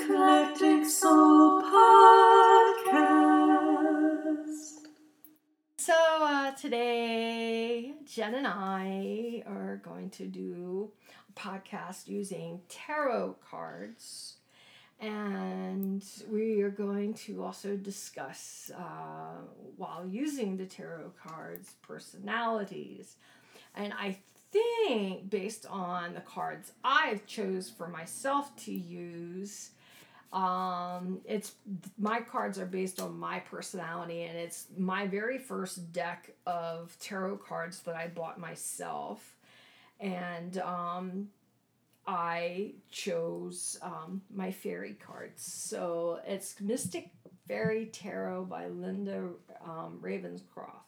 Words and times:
Eclectic 0.00 0.84
Soul 0.84 1.62
Podcast. 1.62 2.88
So 5.78 5.94
uh, 5.94 6.50
today, 6.52 7.94
Jen 8.04 8.34
and 8.34 8.46
I 8.46 9.42
are 9.46 9.80
going 9.82 10.10
to 10.10 10.26
do 10.26 10.92
a 11.30 11.32
podcast 11.40 12.06
using 12.06 12.60
tarot 12.68 13.36
cards. 13.50 14.34
And 15.00 16.04
we 16.30 16.60
are 16.60 16.70
going 16.70 17.14
to 17.14 17.42
also 17.42 17.76
discuss, 17.76 18.70
uh, 18.76 19.38
while 19.76 20.06
using 20.06 20.58
the 20.58 20.66
tarot 20.66 21.12
cards, 21.26 21.76
personalities. 21.80 23.16
And 23.74 23.94
I 23.94 24.18
think, 24.52 25.30
based 25.30 25.66
on 25.66 26.14
the 26.14 26.20
cards 26.20 26.72
I've 26.84 27.26
chose 27.26 27.70
for 27.70 27.88
myself 27.88 28.54
to 28.64 28.72
use, 28.72 29.70
um, 30.32 31.20
it's 31.24 31.52
my 31.98 32.20
cards 32.20 32.58
are 32.58 32.66
based 32.66 33.00
on 33.00 33.18
my 33.18 33.40
personality, 33.40 34.22
and 34.24 34.36
it's 34.36 34.66
my 34.76 35.06
very 35.06 35.38
first 35.38 35.92
deck 35.92 36.30
of 36.46 36.96
tarot 37.00 37.38
cards 37.38 37.80
that 37.80 37.96
I 37.96 38.08
bought 38.08 38.38
myself, 38.38 39.36
and 40.00 40.58
um, 40.58 41.28
I 42.06 42.72
chose 42.90 43.78
um, 43.82 44.22
my 44.34 44.50
fairy 44.50 44.94
cards. 44.94 45.42
So 45.42 46.20
it's 46.26 46.60
Mystic 46.60 47.10
Fairy 47.46 47.86
Tarot 47.86 48.44
by 48.44 48.66
Linda 48.68 49.30
um, 49.64 49.98
Ravenscroft. 50.02 50.87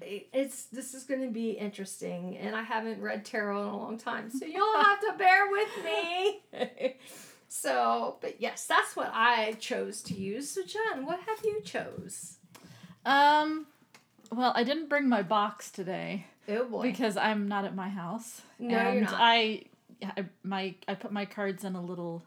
It- 0.00 0.28
It's 0.32 0.64
this 0.66 0.94
is 0.94 1.04
going 1.04 1.22
to 1.22 1.30
be 1.30 1.50
interesting, 1.52 2.36
and 2.36 2.54
I 2.54 2.62
haven't 2.62 3.00
read 3.00 3.24
tarot 3.24 3.62
in 3.62 3.68
a 3.68 3.76
long 3.76 3.98
time, 3.98 4.30
so 4.30 4.44
you'll 4.46 4.80
have 4.82 5.00
to 5.00 5.12
bear 5.18 5.50
with 5.50 5.84
me. 5.84 6.96
so, 7.48 8.16
but 8.20 8.40
yes, 8.40 8.66
that's 8.66 8.94
what 8.96 9.10
I 9.12 9.52
chose 9.54 10.02
to 10.02 10.14
use. 10.14 10.50
So, 10.50 10.62
Jen, 10.64 11.04
what 11.06 11.18
have 11.20 11.38
you 11.44 11.60
chose? 11.62 12.36
Um, 13.04 13.66
well, 14.30 14.52
I 14.54 14.64
didn't 14.64 14.88
bring 14.88 15.08
my 15.08 15.22
box 15.22 15.70
today 15.70 16.26
Oh 16.48 16.64
boy, 16.64 16.82
because 16.82 17.16
I'm 17.16 17.48
not 17.48 17.64
at 17.64 17.74
my 17.74 17.88
house. 17.88 18.42
No, 18.58 18.76
and 18.76 18.94
you're 18.94 19.04
not. 19.04 19.14
I, 19.16 19.64
I 20.02 20.26
my 20.42 20.74
I 20.86 20.94
put 20.94 21.10
my 21.12 21.24
cards 21.24 21.64
in 21.64 21.74
a 21.74 21.82
little. 21.82 22.22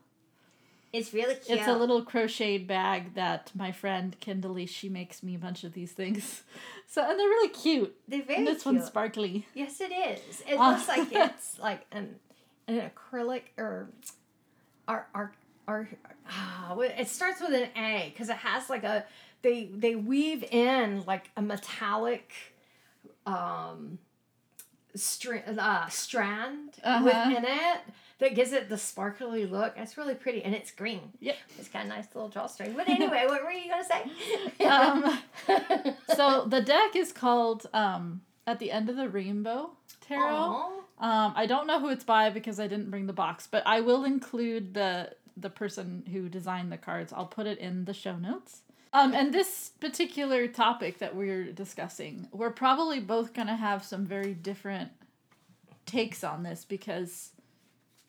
It's 0.93 1.13
really 1.13 1.35
cute. 1.35 1.59
It's 1.59 1.67
a 1.67 1.73
little 1.77 2.03
crocheted 2.03 2.67
bag 2.67 3.13
that 3.15 3.51
my 3.55 3.71
friend 3.71 4.15
Kindley 4.19 4.65
she 4.65 4.89
makes 4.89 5.23
me 5.23 5.35
a 5.35 5.39
bunch 5.39 5.63
of 5.63 5.73
these 5.73 5.91
things, 5.91 6.43
so 6.87 7.01
and 7.01 7.17
they're 7.19 7.27
really 7.27 7.49
cute. 7.49 7.95
They're 8.07 8.21
very 8.23 8.39
and 8.39 8.47
this 8.47 8.63
cute. 8.63 8.75
one's 8.75 8.85
sparkly. 8.87 9.45
Yes, 9.53 9.79
it 9.81 9.91
is. 9.91 10.41
It 10.47 10.55
Ah. 10.59 10.71
looks 10.71 10.87
like 10.87 11.07
it's 11.11 11.59
like 11.59 11.85
an 11.91 12.15
an 12.67 12.89
acrylic 12.91 13.43
or 13.57 13.89
or 14.87 15.07
or 15.15 15.31
or 15.67 15.89
ah, 16.29 16.77
it 16.79 17.07
starts 17.07 17.39
with 17.41 17.53
an 17.53 17.69
A 17.77 18.09
because 18.11 18.29
it 18.29 18.37
has 18.37 18.69
like 18.69 18.83
a 18.83 19.05
they 19.43 19.65
they 19.73 19.95
weave 19.95 20.43
in 20.51 21.03
like 21.05 21.29
a 21.37 21.41
metallic 21.41 22.31
um 23.25 23.97
string 24.95 25.41
uh 25.57 25.87
strand 25.87 26.71
Uh-huh. 26.83 27.03
within 27.05 27.45
it 27.45 27.79
that 28.21 28.35
gives 28.35 28.53
it 28.53 28.69
the 28.69 28.77
sparkly 28.77 29.47
look. 29.47 29.73
It's 29.75 29.97
really 29.97 30.13
pretty 30.13 30.43
and 30.43 30.53
it's 30.53 30.69
green. 30.69 31.11
Yep. 31.19 31.35
It's 31.57 31.67
got 31.67 31.85
a 31.85 31.87
nice 31.87 32.05
little 32.13 32.29
drawstring. 32.29 32.73
But 32.73 32.87
anyway, 32.89 33.25
what 33.27 33.43
were 33.43 33.51
you 33.51 33.69
gonna 33.69 33.83
say? 33.83 34.11
Um, 34.65 35.19
so 36.15 36.45
the 36.45 36.61
deck 36.61 36.95
is 36.95 37.11
called 37.11 37.67
um 37.73 38.21
at 38.45 38.59
the 38.59 38.71
end 38.71 38.89
of 38.89 38.95
the 38.95 39.09
rainbow 39.09 39.71
tarot. 40.01 40.83
Um, 40.99 41.33
I 41.35 41.47
don't 41.47 41.65
know 41.65 41.79
who 41.79 41.89
it's 41.89 42.03
by 42.03 42.29
because 42.29 42.59
I 42.59 42.67
didn't 42.67 42.91
bring 42.91 43.07
the 43.07 43.13
box, 43.13 43.47
but 43.49 43.63
I 43.65 43.81
will 43.81 44.05
include 44.05 44.75
the 44.75 45.15
the 45.35 45.49
person 45.49 46.03
who 46.11 46.29
designed 46.29 46.71
the 46.71 46.77
cards. 46.77 47.11
I'll 47.11 47.25
put 47.25 47.47
it 47.47 47.57
in 47.57 47.85
the 47.85 47.93
show 47.93 48.17
notes. 48.17 48.61
Um, 48.93 49.15
and 49.15 49.33
this 49.33 49.71
particular 49.79 50.47
topic 50.47 50.99
that 50.99 51.15
we're 51.15 51.51
discussing, 51.51 52.27
we're 52.31 52.51
probably 52.51 52.99
both 52.99 53.33
gonna 53.33 53.55
have 53.55 53.83
some 53.83 54.05
very 54.05 54.35
different 54.35 54.91
takes 55.87 56.23
on 56.23 56.43
this 56.43 56.65
because 56.65 57.31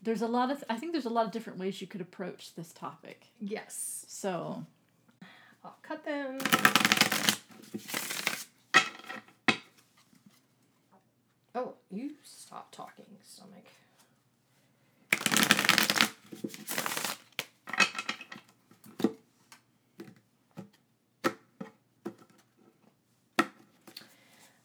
there's 0.03 0.23
a 0.23 0.27
lot 0.27 0.51
of 0.51 0.63
I 0.69 0.77
think 0.77 0.93
there's 0.93 1.07
a 1.07 1.11
lot 1.11 1.27
of 1.27 1.33
different 1.33 1.59
ways 1.59 1.81
you 1.81 1.87
could 1.87 2.01
approach 2.01 2.55
this 2.55 2.73
topic. 2.73 3.27
Yes. 3.41 4.05
So 4.09 4.65
I'll 5.65 5.77
cut 5.83 6.05
them. 6.05 6.39
Oh, 11.55 11.75
you 11.91 12.13
stop 12.25 12.73
talking, 12.73 13.05
stomach. 13.23 13.67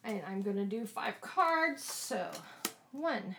And 0.03 0.21
I'm 0.25 0.41
going 0.41 0.55
to 0.55 0.63
do 0.63 0.85
five 0.85 1.19
cards. 1.19 1.83
So, 1.83 2.29
one, 2.93 3.35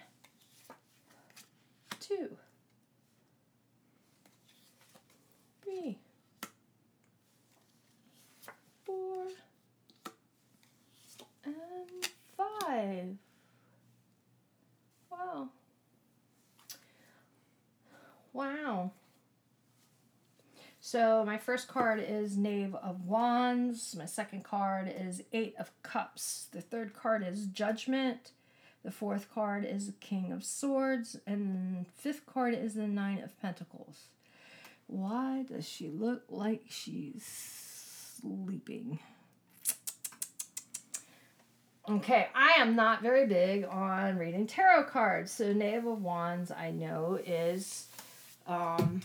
two, 2.09 2.37
three, 5.63 5.99
four, 8.87 9.27
and 11.45 11.55
five. 12.37 13.17
Wow. 15.11 15.49
Wow. 18.33 18.93
So 20.81 21.23
my 21.27 21.37
first 21.37 21.69
card 21.69 22.03
is 22.07 22.39
Knave 22.39 22.75
of 22.75 23.05
Wands. 23.05 23.95
My 23.99 24.07
second 24.07 24.45
card 24.45 24.91
is 24.99 25.23
Eight 25.35 25.55
of 25.59 25.71
Cups. 25.83 26.47
The 26.51 26.63
third 26.63 26.95
card 26.95 27.23
is 27.27 27.45
Judgment. 27.47 28.33
The 28.89 28.95
fourth 28.95 29.31
card 29.35 29.67
is 29.67 29.93
King 30.01 30.33
of 30.33 30.43
Swords. 30.43 31.15
And 31.27 31.85
the 31.85 31.91
fifth 32.01 32.25
card 32.25 32.55
is 32.55 32.73
the 32.73 32.89
Nine 32.89 33.23
of 33.23 33.39
Pentacles. 33.39 34.07
Why 34.87 35.45
does 35.47 35.69
she 35.69 35.91
look 35.91 36.23
like 36.31 36.63
she's 36.71 37.23
sleeping? 38.19 38.99
Okay, 41.87 42.29
I 42.35 42.53
am 42.53 42.77
not 42.77 43.03
very 43.03 43.27
big 43.27 43.67
on 43.67 44.17
reading 44.17 44.47
tarot 44.47 44.85
cards. 44.85 45.33
So 45.33 45.53
Knave 45.53 45.85
of 45.85 46.01
Wands, 46.01 46.51
I 46.51 46.71
know, 46.71 47.21
is 47.27 47.89
um 48.47 49.03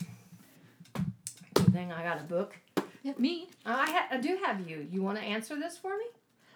good 1.55 1.73
thing 1.73 1.91
I 1.91 2.03
got 2.03 2.21
a 2.21 2.23
book. 2.23 2.55
yeah, 3.01 3.11
me. 3.17 3.49
I 3.65 3.91
ha- 3.91 4.07
I 4.11 4.17
do 4.21 4.39
have 4.45 4.65
you. 4.65 4.87
You 4.89 5.03
want 5.03 5.17
to 5.17 5.23
answer 5.25 5.57
this 5.57 5.77
for 5.77 5.97
me? 5.97 6.05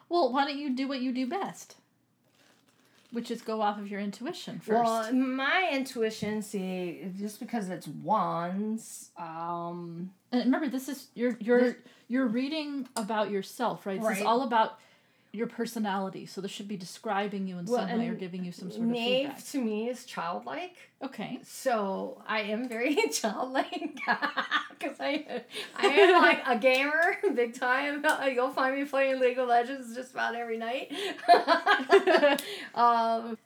Well, 0.07 0.31
why 0.31 0.45
don't 0.45 0.57
you 0.57 0.73
do 0.73 0.87
what 0.87 1.01
you 1.01 1.11
do 1.11 1.27
best? 1.27 1.75
Which 3.17 3.31
is 3.31 3.41
go 3.41 3.61
off 3.63 3.79
of 3.79 3.87
your 3.89 3.99
intuition 3.99 4.59
first. 4.59 4.69
Well, 4.85 5.11
my 5.11 5.71
intuition, 5.73 6.43
see, 6.43 7.03
just 7.17 7.39
because 7.39 7.67
it's 7.67 7.87
wands, 7.87 9.09
um, 9.17 10.11
And 10.31 10.43
remember, 10.45 10.67
this 10.69 10.87
is 10.87 11.07
you're 11.15 11.35
you're 11.39 11.61
This- 11.61 11.75
you're 12.07 12.27
reading 12.27 12.87
about 12.95 13.31
yourself, 13.31 13.87
right? 13.87 13.97
This 13.99 14.07
Right. 14.07 14.17
is 14.19 14.23
all 14.23 14.43
about 14.43 14.77
your 15.33 15.47
personality. 15.47 16.25
So 16.25 16.41
this 16.41 16.51
should 16.51 16.67
be 16.67 16.77
describing 16.77 17.47
you 17.47 17.57
in 17.59 17.65
Well, 17.65 17.87
some 17.87 17.99
way 17.99 18.07
or 18.07 18.13
giving 18.15 18.43
you 18.45 18.51
some 18.51 18.71
sort 18.71 18.83
of 18.83 18.89
knave 18.89 19.27
feedback. 19.27 19.45
to 19.51 19.61
me 19.61 19.89
is 19.89 20.05
childlike. 20.05 20.75
Okay. 21.03 21.39
So 21.43 22.21
I 22.27 22.41
am 22.41 22.67
very 22.67 22.95
childlike 23.11 23.95
because 24.79 24.97
I 24.99 25.43
I 25.75 25.85
am 25.87 26.21
like 26.21 26.41
a 26.47 26.57
gamer 26.57 27.17
big 27.35 27.53
time. 27.59 28.03
You'll 28.33 28.51
find 28.51 28.75
me 28.77 28.85
playing 28.85 29.19
League 29.19 29.37
of 29.37 29.47
Legends 29.47 29.93
just 29.95 30.13
about 30.13 30.33
every 30.35 30.57
night. 30.57 30.91
um, 32.75 33.37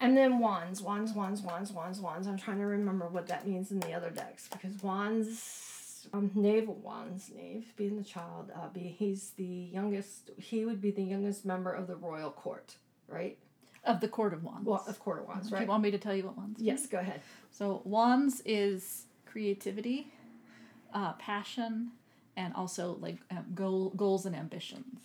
and 0.00 0.16
then 0.16 0.38
wands, 0.38 0.82
wands, 0.82 1.12
wands, 1.12 1.40
wands, 1.42 1.70
wands, 1.72 2.00
wands. 2.00 2.26
I'm 2.26 2.36
trying 2.38 2.58
to 2.58 2.66
remember 2.66 3.06
what 3.08 3.28
that 3.28 3.46
means 3.46 3.70
in 3.70 3.80
the 3.80 3.92
other 3.92 4.10
decks 4.10 4.48
because 4.50 4.82
wands, 4.82 5.65
um, 6.12 6.30
knave 6.34 6.68
of 6.68 6.82
wands, 6.82 7.30
knave 7.34 7.72
being 7.76 7.96
the 7.96 8.04
child, 8.04 8.50
uh, 8.54 8.68
be 8.68 8.80
he's 8.98 9.30
the 9.36 9.44
youngest. 9.44 10.30
He 10.38 10.64
would 10.64 10.80
be 10.80 10.90
the 10.90 11.02
youngest 11.02 11.44
member 11.44 11.72
of 11.72 11.86
the 11.86 11.96
royal 11.96 12.30
court, 12.30 12.76
right? 13.08 13.36
Of 13.84 14.00
the 14.00 14.08
Court 14.08 14.32
of 14.34 14.42
Wands. 14.42 14.66
Well, 14.66 14.84
of 14.88 14.98
court 14.98 15.20
of 15.20 15.28
wands, 15.28 15.48
Do 15.48 15.54
right? 15.54 15.62
you 15.62 15.68
want 15.68 15.82
me 15.82 15.90
to 15.92 15.98
tell 15.98 16.14
you 16.14 16.24
what 16.24 16.36
wands? 16.36 16.58
mean? 16.58 16.66
Yes, 16.66 16.86
go 16.86 16.98
ahead. 16.98 17.20
So 17.52 17.82
wands 17.84 18.42
is 18.44 19.04
creativity, 19.26 20.08
uh, 20.92 21.12
passion, 21.14 21.92
and 22.36 22.52
also 22.54 22.96
like 23.00 23.18
um, 23.30 23.44
goal 23.54 23.90
goals 23.96 24.26
and 24.26 24.34
ambitions. 24.34 25.00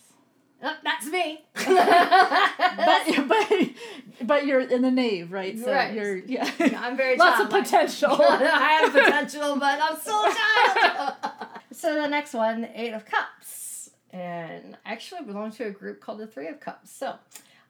Uh, 0.62 0.74
that's 0.84 1.06
me. 1.06 1.44
But 1.56 3.06
but 4.26 4.46
you're 4.46 4.60
in 4.60 4.82
the 4.82 4.90
knave, 4.90 5.32
right? 5.32 5.58
So 5.58 5.70
Right. 5.72 5.94
you're 5.94 6.16
yeah. 6.18 6.48
I'm 6.78 6.96
very 6.96 7.16
Lots 7.24 7.40
of 7.42 7.50
potential. 7.50 8.10
I 8.20 8.80
have 8.82 8.92
potential, 8.92 9.56
but 9.58 9.78
I'm 9.82 9.96
still 9.98 10.24
a 10.24 10.34
child. 10.34 11.14
so 11.72 11.94
the 12.00 12.08
next 12.08 12.34
one, 12.34 12.68
Eight 12.74 12.92
of 12.92 13.04
Cups, 13.04 13.90
and 14.10 14.76
I 14.84 14.92
actually 14.92 15.22
belong 15.24 15.50
to 15.52 15.64
a 15.64 15.70
group 15.70 16.00
called 16.00 16.18
the 16.18 16.26
Three 16.26 16.48
of 16.48 16.60
Cups. 16.60 16.90
So, 16.90 17.14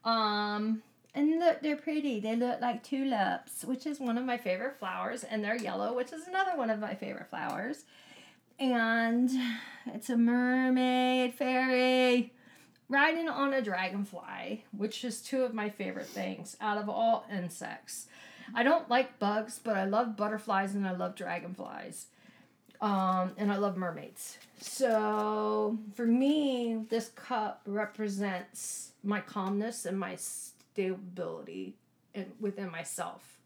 um, 0.04 0.82
And 1.14 1.38
look, 1.38 1.60
they're 1.62 1.76
pretty. 1.76 2.20
They 2.20 2.36
look 2.36 2.60
like 2.60 2.82
tulips, 2.82 3.64
which 3.64 3.86
is 3.86 4.00
one 4.00 4.16
of 4.18 4.24
my 4.24 4.38
favorite 4.38 4.78
flowers, 4.78 5.24
and 5.24 5.44
they're 5.44 5.56
yellow, 5.56 5.94
which 5.94 6.12
is 6.12 6.26
another 6.26 6.56
one 6.56 6.70
of 6.70 6.78
my 6.78 6.94
favorite 6.94 7.28
flowers. 7.28 7.84
And 8.58 9.30
it's 9.86 10.08
a 10.10 10.16
mermaid 10.16 11.34
fairy 11.34 12.32
riding 12.88 13.28
on 13.28 13.54
a 13.54 13.62
dragonfly, 13.62 14.64
which 14.76 15.04
is 15.04 15.20
two 15.20 15.42
of 15.42 15.54
my 15.54 15.70
favorite 15.70 16.06
things 16.06 16.56
out 16.60 16.78
of 16.78 16.88
all 16.88 17.26
insects. 17.32 18.06
I 18.54 18.62
don't 18.62 18.88
like 18.88 19.18
bugs, 19.18 19.60
but 19.62 19.76
I 19.76 19.84
love 19.84 20.16
butterflies 20.16 20.74
and 20.74 20.86
I 20.86 20.92
love 20.92 21.14
dragonflies. 21.14 22.06
Um, 22.80 23.32
and 23.38 23.52
I 23.52 23.58
love 23.58 23.76
mermaids. 23.76 24.38
So 24.60 25.78
for 25.94 26.04
me, 26.04 26.84
this 26.90 27.10
cup 27.10 27.62
represents 27.64 28.92
my 29.04 29.20
calmness 29.20 29.86
and 29.86 29.98
my 29.98 30.16
stability 30.16 31.76
in, 32.12 32.32
within 32.40 32.70
myself. 32.70 33.38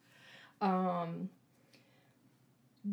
Um, 0.62 1.28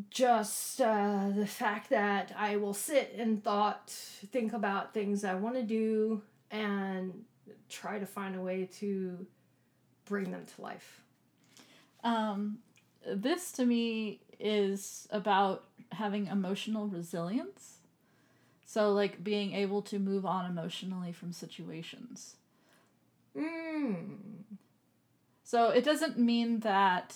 just 0.10 0.82
uh, 0.82 1.30
the 1.36 1.48
fact 1.48 1.90
that 1.92 2.34
I 2.38 2.58
will 2.58 2.74
sit 2.74 3.16
and 3.18 3.44
thought, 3.44 3.90
think 3.90 4.54
about 4.54 4.94
things 4.94 5.24
I 5.24 5.36
want 5.36 5.56
to 5.56 5.64
do, 5.64 6.22
and 6.54 7.26
try 7.68 8.00
to 8.00 8.06
find 8.06 8.36
a 8.38 8.42
way 8.42 8.70
to 8.80 9.26
bring 10.06 10.32
them 10.32 10.46
to 10.56 10.62
life. 10.62 11.02
Um, 12.04 12.60
this 13.06 13.52
to 13.54 13.66
me 13.66 14.22
is 14.40 15.08
about 15.12 15.66
having 15.92 16.28
emotional 16.28 16.88
resilience. 16.88 17.80
So, 18.66 18.92
like 18.94 19.24
being 19.24 19.54
able 19.54 19.82
to 19.84 20.00
move 20.00 20.26
on 20.26 20.50
emotionally 20.50 21.12
from 21.12 21.32
situations. 21.32 22.36
Mm. 23.38 24.16
So, 25.44 25.70
it 25.70 25.84
doesn't 25.84 26.18
mean 26.18 26.62
that, 26.62 27.16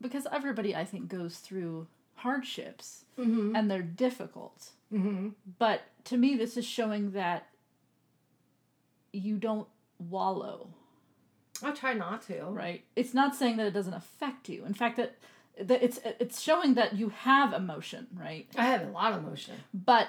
because 0.00 0.26
everybody, 0.30 0.74
I 0.76 0.84
think, 0.84 1.08
goes 1.08 1.38
through 1.38 1.86
hardships 2.16 3.04
Mm-hmm. 3.18 3.54
and 3.54 3.70
they're 3.70 3.80
difficult. 3.82 4.70
Mm-hmm. 4.92 5.28
But 5.58 5.82
to 6.06 6.16
me, 6.16 6.34
this 6.34 6.56
is 6.56 6.64
showing 6.64 7.12
that 7.12 7.46
you 9.14 9.36
don't 9.36 9.68
wallow, 9.98 10.68
I 11.62 11.70
try 11.70 11.94
not 11.94 12.22
to. 12.26 12.42
right? 12.44 12.84
It's 12.96 13.14
not 13.14 13.34
saying 13.34 13.56
that 13.58 13.66
it 13.66 13.72
doesn't 13.74 13.94
affect 13.94 14.48
you. 14.48 14.64
In 14.64 14.74
fact, 14.74 14.96
that 14.96 15.16
that 15.60 15.82
it's 15.84 16.00
it's 16.20 16.40
showing 16.40 16.74
that 16.74 16.94
you 16.96 17.10
have 17.10 17.52
emotion, 17.52 18.08
right? 18.16 18.46
I 18.56 18.64
have 18.66 18.82
a 18.82 18.90
lot 18.90 19.12
of 19.12 19.20
emotion. 19.24 19.54
But 19.72 20.08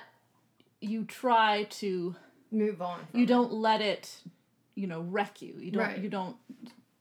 you 0.81 1.03
try 1.05 1.63
to 1.81 2.15
Move 2.51 2.81
on. 2.81 2.99
you 3.13 3.23
it. 3.23 3.27
don't 3.27 3.53
let 3.53 3.81
it, 3.81 4.17
you 4.75 4.87
know, 4.87 5.01
wreck 5.01 5.41
you. 5.41 5.55
You 5.59 5.71
don't 5.71 5.81
Right. 5.83 5.99
you 5.99 6.09
don't 6.09 6.35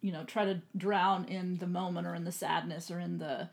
you 0.02 0.12
know 0.12 0.24
try 0.24 0.44
to 0.44 0.60
drown 0.76 1.24
in 1.24 1.56
the 1.58 1.66
moment 1.66 2.06
or 2.06 2.14
in 2.14 2.24
the 2.24 2.32
sadness 2.32 2.90
or 2.90 3.00
in 3.00 3.18
the 3.18 3.48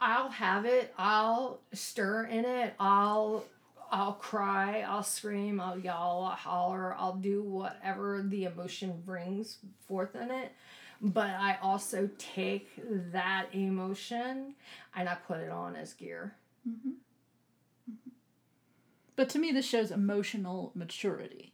I'll 0.00 0.28
have 0.30 0.64
it. 0.64 0.92
I'll 0.98 1.60
stir 1.72 2.24
in 2.24 2.44
it. 2.44 2.74
I'll 2.80 3.44
I'll 3.94 4.14
cry. 4.14 4.80
I'll 4.80 5.02
scream. 5.04 5.60
I'll 5.60 5.78
yell. 5.78 6.26
I'll 6.28 6.36
holler. 6.36 6.94
I'll 6.98 7.14
do 7.16 7.42
whatever 7.42 8.22
the 8.26 8.44
emotion 8.44 9.00
brings 9.06 9.58
forth 9.86 10.16
in 10.16 10.30
it. 10.32 10.52
But 11.00 11.30
I 11.30 11.58
also 11.62 12.08
take 12.18 12.68
that 13.12 13.46
emotion 13.52 14.54
and 14.96 15.08
I 15.08 15.14
put 15.14 15.38
it 15.40 15.50
on 15.50 15.76
as 15.76 15.92
gear. 15.92 16.34
Mm-hmm. 16.68 16.88
Mm-hmm. 17.90 18.10
but 19.16 19.28
to 19.30 19.38
me 19.38 19.52
this 19.52 19.66
shows 19.66 19.90
emotional 19.90 20.72
maturity. 20.74 21.52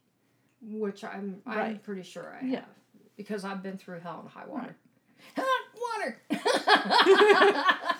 which 0.63 1.03
I'm 1.05 1.43
I'm 1.47 1.79
pretty 1.79 2.03
sure 2.05 2.39
I 2.41 2.45
Yeah. 2.47 2.57
have 2.61 2.65
because 3.17 3.45
I've 3.45 3.63
been 3.63 3.77
through 3.77 4.01
hell 4.01 4.21
and 4.21 4.29
high 4.31 4.47
water. 4.47 4.77
water. 5.37 6.21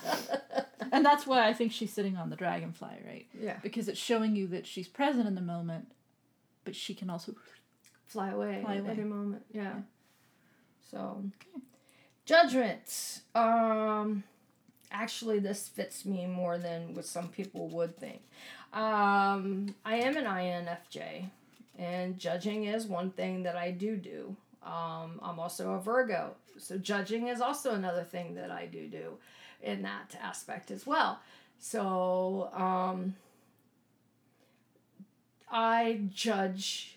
That's 1.11 1.27
why 1.27 1.49
I 1.49 1.53
think 1.53 1.73
she's 1.73 1.93
sitting 1.93 2.17
on 2.17 2.31
the 2.31 2.37
dragonfly, 2.37 2.99
right? 3.05 3.27
yeah, 3.41 3.57
Because 3.63 3.89
it's 3.89 3.99
showing 3.99 4.37
you 4.37 4.47
that 4.49 4.65
she's 4.67 4.87
present 4.87 5.27
in 5.27 5.35
the 5.35 5.41
moment, 5.41 5.91
but 6.65 6.77
she 6.77 6.95
can 6.95 7.11
also 7.11 7.35
fly 8.07 8.31
away 8.31 8.61
Fly 8.63 8.75
at 8.77 8.81
away. 8.81 8.91
any 8.93 9.03
moment. 9.03 9.43
Yeah. 9.53 9.73
So, 10.91 11.25
judgment. 12.25 13.21
Um, 13.35 14.23
actually, 14.93 15.39
this 15.41 15.69
fits 15.69 16.05
me 16.05 16.27
more 16.27 16.59
than 16.59 16.95
what 16.95 17.05
some 17.07 17.29
people 17.29 17.69
would 17.71 17.99
think. 17.99 18.23
Um, 18.73 19.75
I 19.85 19.97
am 19.97 20.17
an 20.17 20.25
INFJ, 20.27 21.29
and 21.79 22.19
judging 22.19 22.65
is 22.65 22.87
one 22.87 23.11
thing 23.11 23.43
that 23.43 23.57
I 23.57 23.73
do 23.73 23.97
do. 23.97 24.37
Um, 24.63 25.19
I'm 25.23 25.41
also 25.41 25.73
a 25.73 25.81
Virgo, 25.81 26.35
so 26.59 26.79
judging 26.79 27.29
is 27.29 27.41
also 27.41 27.73
another 27.75 28.05
thing 28.05 28.35
that 28.35 28.51
I 28.51 28.67
do 28.67 28.87
do 28.87 29.15
in 29.63 29.83
that 29.83 30.17
aspect 30.21 30.71
as 30.71 30.87
well. 30.87 31.21
So, 31.59 32.51
um, 32.55 33.15
I 35.51 36.03
judge 36.15 36.97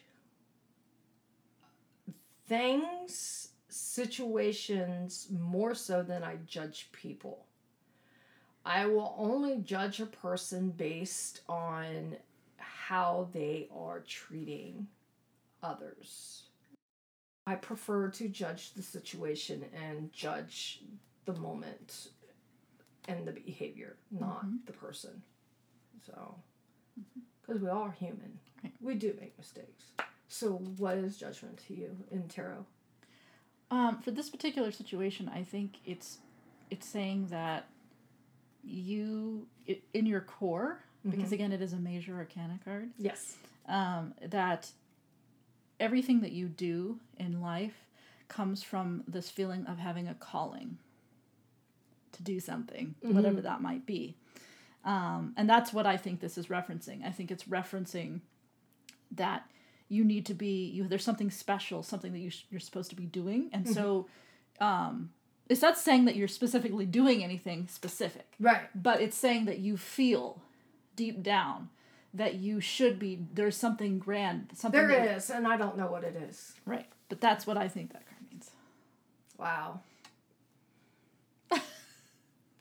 things, 2.47 3.49
situations 3.67 5.27
more 5.31 5.73
so 5.73 6.03
than 6.03 6.23
I 6.23 6.37
judge 6.45 6.89
people. 6.91 7.45
I 8.65 8.85
will 8.85 9.15
only 9.17 9.57
judge 9.57 9.99
a 9.99 10.05
person 10.05 10.69
based 10.69 11.41
on 11.49 12.15
how 12.57 13.27
they 13.33 13.67
are 13.75 14.01
treating 14.07 14.87
others. 15.61 16.43
I 17.45 17.55
prefer 17.55 18.09
to 18.09 18.29
judge 18.29 18.73
the 18.73 18.83
situation 18.83 19.65
and 19.75 20.13
judge 20.13 20.81
the 21.25 21.33
moment 21.33 22.09
and 23.07 23.25
the 23.25 23.31
behavior, 23.31 23.95
not 24.11 24.45
the 24.65 24.73
person. 24.73 25.21
So, 26.05 26.35
because 27.41 27.61
we 27.61 27.69
are 27.69 27.91
human, 27.91 28.39
Right. 28.63 28.73
we 28.81 28.95
do 28.95 29.13
make 29.19 29.37
mistakes. 29.37 29.91
So, 30.27 30.53
what 30.77 30.97
is 30.97 31.17
judgment 31.17 31.61
to 31.67 31.75
you 31.75 31.97
in 32.11 32.27
tarot? 32.27 32.65
Um, 33.71 33.99
for 34.01 34.11
this 34.11 34.29
particular 34.29 34.71
situation, 34.71 35.29
I 35.33 35.43
think 35.43 35.77
it's 35.85 36.19
it's 36.69 36.87
saying 36.87 37.27
that 37.27 37.67
you 38.63 39.47
in 39.93 40.05
your 40.05 40.21
core, 40.21 40.79
because 41.07 41.31
again, 41.31 41.51
it 41.51 41.61
is 41.61 41.73
a 41.73 41.77
major 41.77 42.15
arcana 42.15 42.59
card. 42.63 42.89
Yes. 42.97 43.35
Um, 43.67 44.13
that 44.21 44.71
everything 45.79 46.21
that 46.21 46.31
you 46.31 46.47
do 46.47 46.99
in 47.17 47.41
life 47.41 47.85
comes 48.27 48.63
from 48.63 49.03
this 49.07 49.29
feeling 49.29 49.65
of 49.65 49.77
having 49.79 50.07
a 50.07 50.13
calling 50.13 50.77
to 52.13 52.23
do 52.23 52.39
something, 52.39 52.95
whatever 53.01 53.41
that 53.41 53.61
might 53.61 53.85
be. 53.85 54.15
Um, 54.85 55.33
and 55.37 55.49
that's 55.49 55.71
what 55.73 55.85
I 55.85 55.97
think 55.97 56.19
this 56.19 56.37
is 56.37 56.47
referencing. 56.47 57.05
I 57.05 57.11
think 57.11 57.31
it's 57.31 57.43
referencing 57.45 58.21
that 59.11 59.49
you 59.89 60.03
need 60.03 60.25
to 60.25 60.33
be 60.33 60.65
you 60.69 60.87
there's 60.87 61.03
something 61.03 61.29
special 61.29 61.83
something 61.83 62.13
that 62.13 62.19
you 62.19 62.31
sh- 62.31 62.45
you're 62.49 62.59
supposed 62.59 62.89
to 62.89 62.95
be 62.95 63.05
doing 63.05 63.49
and 63.53 63.69
so 63.69 64.07
um 64.59 65.11
it's 65.49 65.61
not 65.61 65.77
saying 65.77 66.05
that 66.05 66.15
you're 66.15 66.27
specifically 66.27 66.85
doing 66.87 67.23
anything 67.23 67.67
specific 67.67 68.25
Right. 68.39 68.61
but 68.73 69.01
it's 69.01 69.15
saying 69.15 69.45
that 69.45 69.59
you 69.59 69.77
feel 69.77 70.41
deep 70.95 71.21
down 71.21 71.69
that 72.11 72.35
you 72.35 72.59
should 72.59 72.97
be 72.97 73.19
there's 73.35 73.55
something 73.57 73.99
grand 73.99 74.47
something 74.55 74.87
There 74.87 75.15
is, 75.15 75.29
and 75.29 75.47
I 75.47 75.57
don't 75.57 75.77
know 75.77 75.87
what 75.87 76.03
it 76.03 76.15
is. 76.15 76.53
right 76.65 76.87
but 77.09 77.21
that's 77.21 77.45
what 77.45 77.57
i 77.57 77.67
think 77.67 77.93
that 77.93 78.07
card 78.07 78.21
means 78.31 78.49
Wow. 79.37 79.81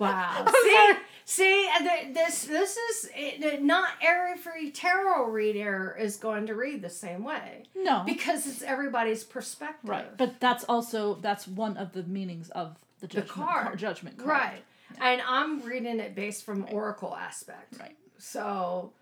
Wow. 0.03 0.47
See, 0.63 0.93
see, 1.25 1.69
uh, 1.75 2.13
this 2.13 2.45
this 2.45 2.77
is 2.77 3.11
it, 3.15 3.63
not 3.63 3.91
every 4.03 4.71
tarot 4.71 5.31
reader 5.31 5.97
is 5.99 6.17
going 6.17 6.47
to 6.49 6.55
read 6.55 6.83
the 6.83 6.91
same 6.91 7.23
way 7.25 7.63
no 7.77 8.03
because 8.05 8.47
it's 8.47 8.63
everybody's 8.63 9.23
perspective. 9.23 9.89
right 9.89 10.17
but 10.17 10.41
that's 10.41 10.65
also 10.65 11.15
that's 11.17 11.47
one 11.47 11.77
of 11.77 11.93
the 11.93 12.03
meanings 12.03 12.51
of 12.51 12.77
the 13.01 13.07
judgment 13.07 13.29
card. 13.29 13.65
card, 13.67 13.79
judgment 13.87 14.17
card 14.19 14.29
Right. 14.29 14.65
And 15.01 15.23
I'm 15.27 15.63
reading 15.63 16.01
it 16.01 16.15
based 16.15 16.45
from 16.45 16.67
oracle 16.71 17.15
aspect. 17.17 17.79
Right. 17.81 17.97
So 18.19 18.93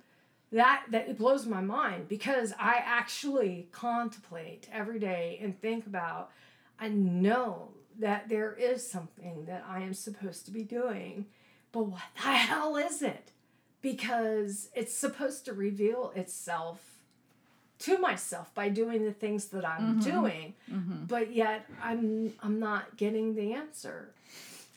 that 0.52 0.84
that 0.90 1.08
it 1.08 1.18
blows 1.18 1.46
my 1.46 1.60
mind 1.60 2.08
because 2.08 2.52
I 2.58 2.82
actually 2.84 3.68
contemplate 3.72 4.68
every 4.72 4.98
day 4.98 5.38
and 5.42 5.58
think 5.60 5.86
about 5.86 6.30
I 6.78 6.88
know 6.88 7.70
that 8.00 8.28
there 8.28 8.52
is 8.54 8.88
something 8.88 9.44
that 9.46 9.64
I 9.68 9.80
am 9.80 9.94
supposed 9.94 10.44
to 10.46 10.50
be 10.50 10.62
doing, 10.62 11.26
but 11.72 11.84
what 11.86 12.02
the 12.16 12.22
hell 12.32 12.76
is 12.76 13.02
it? 13.02 13.30
Because 13.82 14.68
it's 14.74 14.94
supposed 14.94 15.44
to 15.46 15.52
reveal 15.52 16.12
itself 16.14 16.80
to 17.80 17.96
myself 17.98 18.54
by 18.54 18.68
doing 18.68 19.04
the 19.04 19.12
things 19.12 19.46
that 19.46 19.64
I'm 19.64 20.00
Mhm. 20.00 20.04
doing, 20.04 20.54
mm-hmm. 20.70 21.04
but 21.06 21.32
yet 21.32 21.66
I'm 21.82 22.34
I'm 22.42 22.58
not 22.60 22.96
getting 22.98 23.34
the 23.34 23.52
answer. 23.54 24.10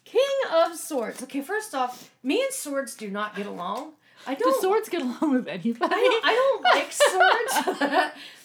King 0.06 0.22
of 0.54 0.78
Swords. 0.78 1.22
Okay, 1.24 1.42
first 1.42 1.74
off, 1.76 2.12
me 2.24 2.42
and 2.44 2.54
swords 2.54 2.96
do 2.96 3.10
not 3.10 3.36
get 3.36 3.46
along. 3.46 3.94
I 4.28 4.36
do 4.36 4.46
don't. 4.46 4.62
swords 4.62 4.88
get 4.88 5.02
along 5.02 5.34
with 5.34 5.48
anybody 5.48 5.94
I 5.94 5.98
don't, 6.00 6.26
I 6.26 6.34
don't 6.34 6.64
like 6.64 6.92
swords. 7.92 8.12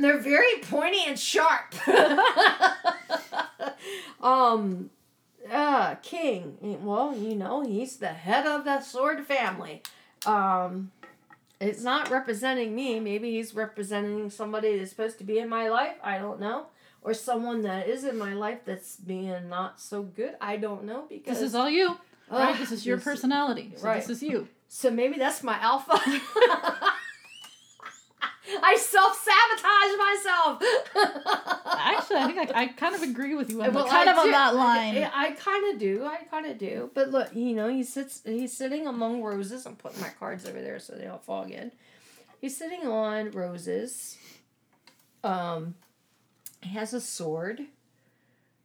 They're 0.00 0.18
very 0.18 0.58
pointy 0.62 1.00
and 1.06 1.18
sharp. 1.18 1.74
Um, 4.20 4.90
uh, 5.52 5.94
king. 5.96 6.56
Well, 6.84 7.14
you 7.16 7.36
know, 7.36 7.62
he's 7.64 7.98
the 7.98 8.08
head 8.08 8.46
of 8.46 8.64
the 8.64 8.80
sword 8.80 9.24
family. 9.26 9.82
Um, 10.24 10.90
it's 11.60 11.82
not 11.82 12.10
representing 12.10 12.74
me. 12.74 12.98
Maybe 12.98 13.30
he's 13.32 13.54
representing 13.54 14.30
somebody 14.30 14.76
that's 14.78 14.90
supposed 14.90 15.18
to 15.18 15.24
be 15.24 15.38
in 15.38 15.48
my 15.48 15.68
life. 15.68 15.94
I 16.02 16.18
don't 16.18 16.40
know. 16.40 16.66
Or 17.02 17.14
someone 17.14 17.62
that 17.62 17.88
is 17.88 18.02
in 18.02 18.18
my 18.18 18.34
life 18.34 18.60
that's 18.64 18.96
being 18.96 19.48
not 19.48 19.80
so 19.80 20.02
good. 20.02 20.34
I 20.40 20.56
don't 20.56 20.84
know 20.84 21.04
because 21.08 21.38
This 21.38 21.48
is 21.50 21.54
all 21.54 21.70
you, 21.70 21.90
right? 22.28 22.54
Ugh, 22.54 22.58
This 22.58 22.72
is 22.72 22.84
your 22.84 22.96
this- 22.96 23.04
personality. 23.04 23.74
So 23.76 23.84
right. 23.86 24.00
this 24.00 24.10
is 24.10 24.22
you. 24.24 24.48
So 24.68 24.90
maybe 24.90 25.16
that's 25.16 25.44
my 25.44 25.56
alpha. 25.60 26.00
I 28.62 28.76
self 28.76 29.16
sabotage 29.16 29.96
myself. 29.98 30.62
Actually, 31.78 32.16
I 32.20 32.32
think 32.32 32.50
I, 32.56 32.62
I 32.62 32.66
kind 32.68 32.94
of 32.94 33.02
agree 33.02 33.34
with 33.34 33.50
you 33.50 33.62
on 33.62 33.72
Well, 33.72 33.86
kind 33.86 34.08
I 34.08 34.12
of 34.12 34.18
on 34.18 34.30
that 34.30 34.54
line. 34.54 34.96
I, 34.98 35.10
I 35.14 35.30
kind 35.32 35.72
of 35.72 35.78
do. 35.80 36.04
I 36.04 36.16
kind 36.30 36.46
of 36.46 36.58
do. 36.58 36.90
But 36.94 37.10
look, 37.10 37.34
you 37.34 37.54
know, 37.54 37.68
he 37.68 37.82
sits. 37.82 38.22
He's 38.24 38.52
sitting 38.52 38.86
among 38.86 39.22
roses. 39.22 39.66
I'm 39.66 39.76
putting 39.76 40.00
my 40.00 40.10
cards 40.18 40.46
over 40.46 40.60
there 40.60 40.78
so 40.78 40.94
they 40.94 41.04
don't 41.04 41.24
fall 41.24 41.42
again. 41.44 41.72
He's 42.40 42.56
sitting 42.56 42.86
on 42.86 43.30
roses. 43.32 44.18
Um, 45.24 45.74
he 46.62 46.70
has 46.70 46.92
a 46.94 47.00
sword. 47.00 47.62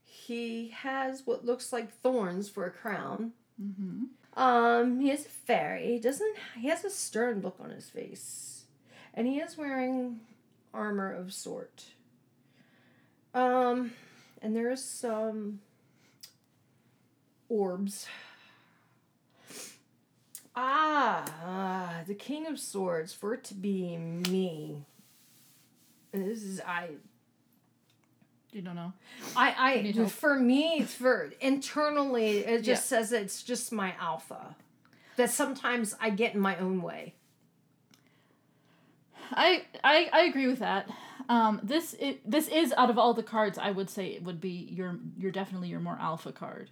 He 0.03 0.69
has 0.69 1.23
what 1.25 1.45
looks 1.45 1.73
like 1.73 1.91
thorns 1.91 2.47
for 2.49 2.65
a 2.65 2.71
crown. 2.71 3.31
hmm 3.59 4.03
Um, 4.39 4.99
he 4.99 5.09
is 5.11 5.25
a 5.25 5.29
fairy. 5.29 5.87
He 5.93 5.99
doesn't. 5.99 6.35
He 6.59 6.67
has 6.67 6.83
a 6.85 6.89
stern 6.89 7.41
look 7.41 7.55
on 7.59 7.71
his 7.71 7.89
face, 7.89 8.50
and 9.13 9.27
he 9.27 9.39
is 9.39 9.57
wearing 9.57 10.19
armor 10.73 11.11
of 11.13 11.33
sort. 11.33 11.85
Um, 13.33 13.91
and 14.41 14.55
there's 14.55 14.83
some 14.83 15.59
orbs. 17.49 18.07
Ah, 20.55 21.23
ah, 21.45 22.01
the 22.07 22.13
King 22.13 22.45
of 22.47 22.59
Swords. 22.59 23.13
For 23.13 23.33
it 23.33 23.43
to 23.45 23.53
be 23.53 23.95
me. 23.97 24.85
And 26.13 26.27
this 26.29 26.43
is 26.43 26.59
I. 26.59 26.89
You 28.51 28.61
don't 28.61 28.75
know. 28.75 28.91
I 29.33 29.55
I 29.97 30.07
for 30.09 30.37
me 30.37 30.81
for 30.83 31.31
internally 31.39 32.39
it 32.39 32.63
just 32.63 32.91
Yeah. 32.91 32.97
says 32.97 33.13
it's 33.13 33.43
just 33.43 33.71
my 33.71 33.95
alpha. 33.97 34.57
That 35.15 35.29
sometimes 35.29 35.95
I 36.01 36.09
get 36.09 36.33
in 36.33 36.41
my 36.41 36.57
own 36.57 36.81
way. 36.81 37.13
I, 39.33 39.63
I 39.83 40.09
I 40.11 40.21
agree 40.23 40.47
with 40.47 40.59
that. 40.59 40.89
Um, 41.29 41.59
this 41.63 41.95
it, 41.99 42.29
this 42.29 42.47
is 42.47 42.73
out 42.77 42.89
of 42.89 42.97
all 42.97 43.13
the 43.13 43.23
cards, 43.23 43.57
I 43.57 43.71
would 43.71 43.89
say 43.89 44.07
it 44.07 44.23
would 44.23 44.41
be 44.41 44.67
your 44.71 44.99
you're 45.17 45.31
definitely 45.31 45.69
your 45.69 45.79
more 45.79 45.97
alpha 45.99 46.31
card. 46.31 46.69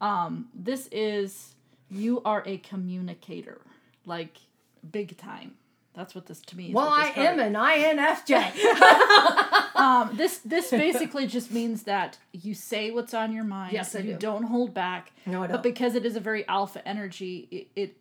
Um, 0.00 0.48
this 0.54 0.88
is 0.90 1.54
you 1.90 2.22
are 2.24 2.42
a 2.46 2.58
communicator, 2.58 3.60
like 4.04 4.38
big 4.90 5.16
time. 5.16 5.54
That's 5.94 6.14
what 6.14 6.26
this 6.26 6.40
to 6.40 6.56
me. 6.56 6.68
Is 6.68 6.74
Well, 6.74 6.88
I 6.88 7.12
am 7.16 7.38
an 7.38 7.54
INFJ. 7.54 8.52
um, 9.76 10.16
this 10.16 10.38
this 10.38 10.70
basically 10.70 11.28
just 11.28 11.52
means 11.52 11.84
that 11.84 12.18
you 12.32 12.52
say 12.52 12.90
what's 12.90 13.14
on 13.14 13.32
your 13.32 13.44
mind. 13.44 13.72
Yes, 13.72 13.94
I 13.94 14.00
you 14.00 14.14
do. 14.14 14.18
don't 14.18 14.42
hold 14.44 14.74
back. 14.74 15.12
No, 15.24 15.38
I 15.38 15.46
But 15.46 15.52
don't. 15.52 15.56
But 15.58 15.62
because 15.62 15.94
it 15.94 16.04
is 16.04 16.16
a 16.16 16.20
very 16.20 16.46
alpha 16.48 16.86
energy, 16.86 17.46
it, 17.52 17.68
it 17.80 17.96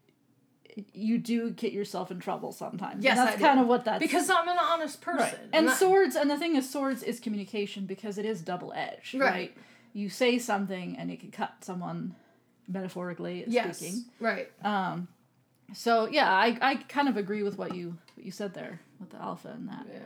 you 0.93 1.17
do 1.19 1.51
get 1.51 1.71
yourself 1.71 2.09
in 2.11 2.19
trouble 2.19 2.51
sometimes. 2.51 2.95
And 2.95 3.03
Yes, 3.03 3.17
that's 3.17 3.33
I 3.35 3.37
do. 3.37 3.43
kind 3.43 3.59
of 3.59 3.67
what 3.67 3.85
that's 3.85 3.99
because 3.99 4.29
I'm 4.29 4.47
an 4.47 4.57
honest 4.59 5.01
person. 5.01 5.19
right. 5.25 5.37
And 5.53 5.69
swords, 5.69 6.15
and 6.15 6.29
the 6.29 6.37
thing 6.37 6.55
is, 6.55 6.69
swords 6.69 7.03
is 7.03 7.19
communication 7.19 7.85
because 7.85 8.17
it 8.17 8.25
is 8.25 8.41
double 8.41 8.73
edged. 8.75 9.13
Right. 9.15 9.29
Right. 9.31 9.57
You 9.93 10.09
say 10.09 10.39
something 10.39 10.95
and 10.97 11.11
it 11.11 11.19
can 11.19 11.29
cut 11.31 11.53
someone, 11.61 12.15
metaphorically 12.67 13.43
yes, 13.47 13.77
speaking. 13.77 14.05
right. 14.19 14.49
Um, 14.65 15.07
so 15.73 16.07
yeah, 16.07 16.31
I, 16.31 16.57
I 16.61 16.75
kind 16.75 17.07
of 17.07 17.17
agree 17.17 17.43
with 17.43 17.57
what 17.57 17.75
you 17.75 17.97
what 18.15 18.25
you 18.25 18.31
said 18.31 18.53
there 18.53 18.79
with 18.99 19.11
the 19.11 19.17
alpha 19.17 19.49
and 19.49 19.67
that. 19.69 19.85
Yeah, 19.91 19.99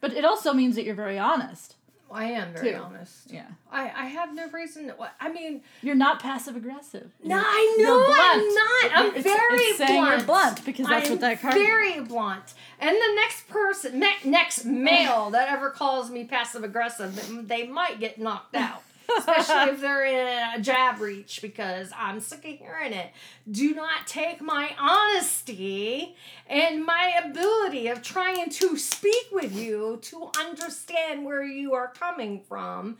But 0.00 0.12
it 0.12 0.24
also 0.24 0.52
means 0.52 0.76
that 0.76 0.84
you're 0.84 0.94
very 0.94 1.18
honest. 1.18 1.76
I 2.10 2.24
am 2.24 2.52
very 2.54 2.72
Too. 2.72 2.78
honest. 2.78 3.30
Yeah. 3.30 3.44
I 3.70 3.82
I 3.94 4.06
have 4.06 4.34
no 4.34 4.48
reason. 4.48 4.86
To, 4.88 4.94
I 5.20 5.30
mean, 5.30 5.62
You're 5.82 5.94
not 5.94 6.20
passive 6.20 6.56
aggressive. 6.56 7.10
no, 7.22 7.36
You're- 7.36 7.46
I 7.46 7.76
know. 7.78 8.06
I'm 8.08 8.54
not. 8.54 8.98
I'm 8.98 9.06
It's- 9.16 9.24
very 9.24 9.60
it's 9.62 9.78
blunt. 9.78 10.08
you're 10.18 10.26
blunt 10.26 10.64
because 10.64 10.86
that's 10.86 11.06
I'm 11.06 11.12
what 11.12 11.20
that 11.20 11.40
card 11.40 11.54
Very 11.54 12.00
blunt. 12.00 12.54
And 12.80 12.96
the 12.96 13.14
next 13.16 13.48
person, 13.48 13.98
ne- 14.00 14.16
next 14.24 14.64
male 14.64 15.30
that 15.30 15.48
ever 15.50 15.70
calls 15.70 16.10
me 16.10 16.24
passive 16.24 16.64
aggressive, 16.64 17.46
they 17.48 17.66
might 17.66 18.00
get 18.00 18.18
knocked 18.18 18.54
out. 18.66 18.82
Especially 19.16 19.72
if 19.72 19.80
they're 19.80 20.04
in 20.04 20.60
a 20.60 20.62
jab 20.62 21.00
reach 21.00 21.40
because 21.40 21.90
I'm 21.96 22.20
sick 22.20 22.44
of 22.44 22.58
hearing 22.58 22.92
it. 22.92 23.10
Do 23.50 23.74
not 23.74 24.06
take 24.06 24.40
my 24.40 24.70
honesty 24.78 26.14
and 26.46 26.84
my 26.84 27.14
ability 27.24 27.88
of 27.88 28.02
trying 28.02 28.50
to 28.50 28.76
speak 28.76 29.26
with 29.32 29.56
you 29.56 29.98
to 30.02 30.30
understand 30.38 31.24
where 31.24 31.44
you 31.44 31.74
are 31.74 31.88
coming 31.88 32.40
from 32.40 32.98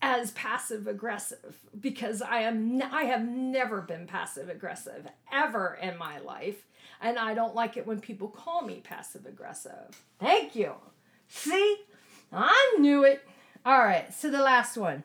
as 0.00 0.30
passive 0.32 0.86
aggressive 0.86 1.56
because 1.80 2.22
I 2.22 2.40
am 2.40 2.80
I 2.82 3.04
have 3.04 3.26
never 3.26 3.80
been 3.80 4.06
passive 4.06 4.48
aggressive 4.48 5.08
ever 5.32 5.76
in 5.82 5.98
my 5.98 6.20
life 6.20 6.66
and 7.00 7.18
I 7.18 7.34
don't 7.34 7.54
like 7.54 7.76
it 7.76 7.86
when 7.86 8.00
people 8.00 8.28
call 8.28 8.62
me 8.62 8.80
passive 8.82 9.26
aggressive. 9.26 10.02
Thank 10.18 10.54
you. 10.54 10.74
See? 11.28 11.78
I 12.32 12.76
knew 12.78 13.04
it. 13.04 13.27
All 13.68 13.80
right, 13.80 14.10
so 14.14 14.30
the 14.30 14.40
last 14.40 14.78
one. 14.78 15.04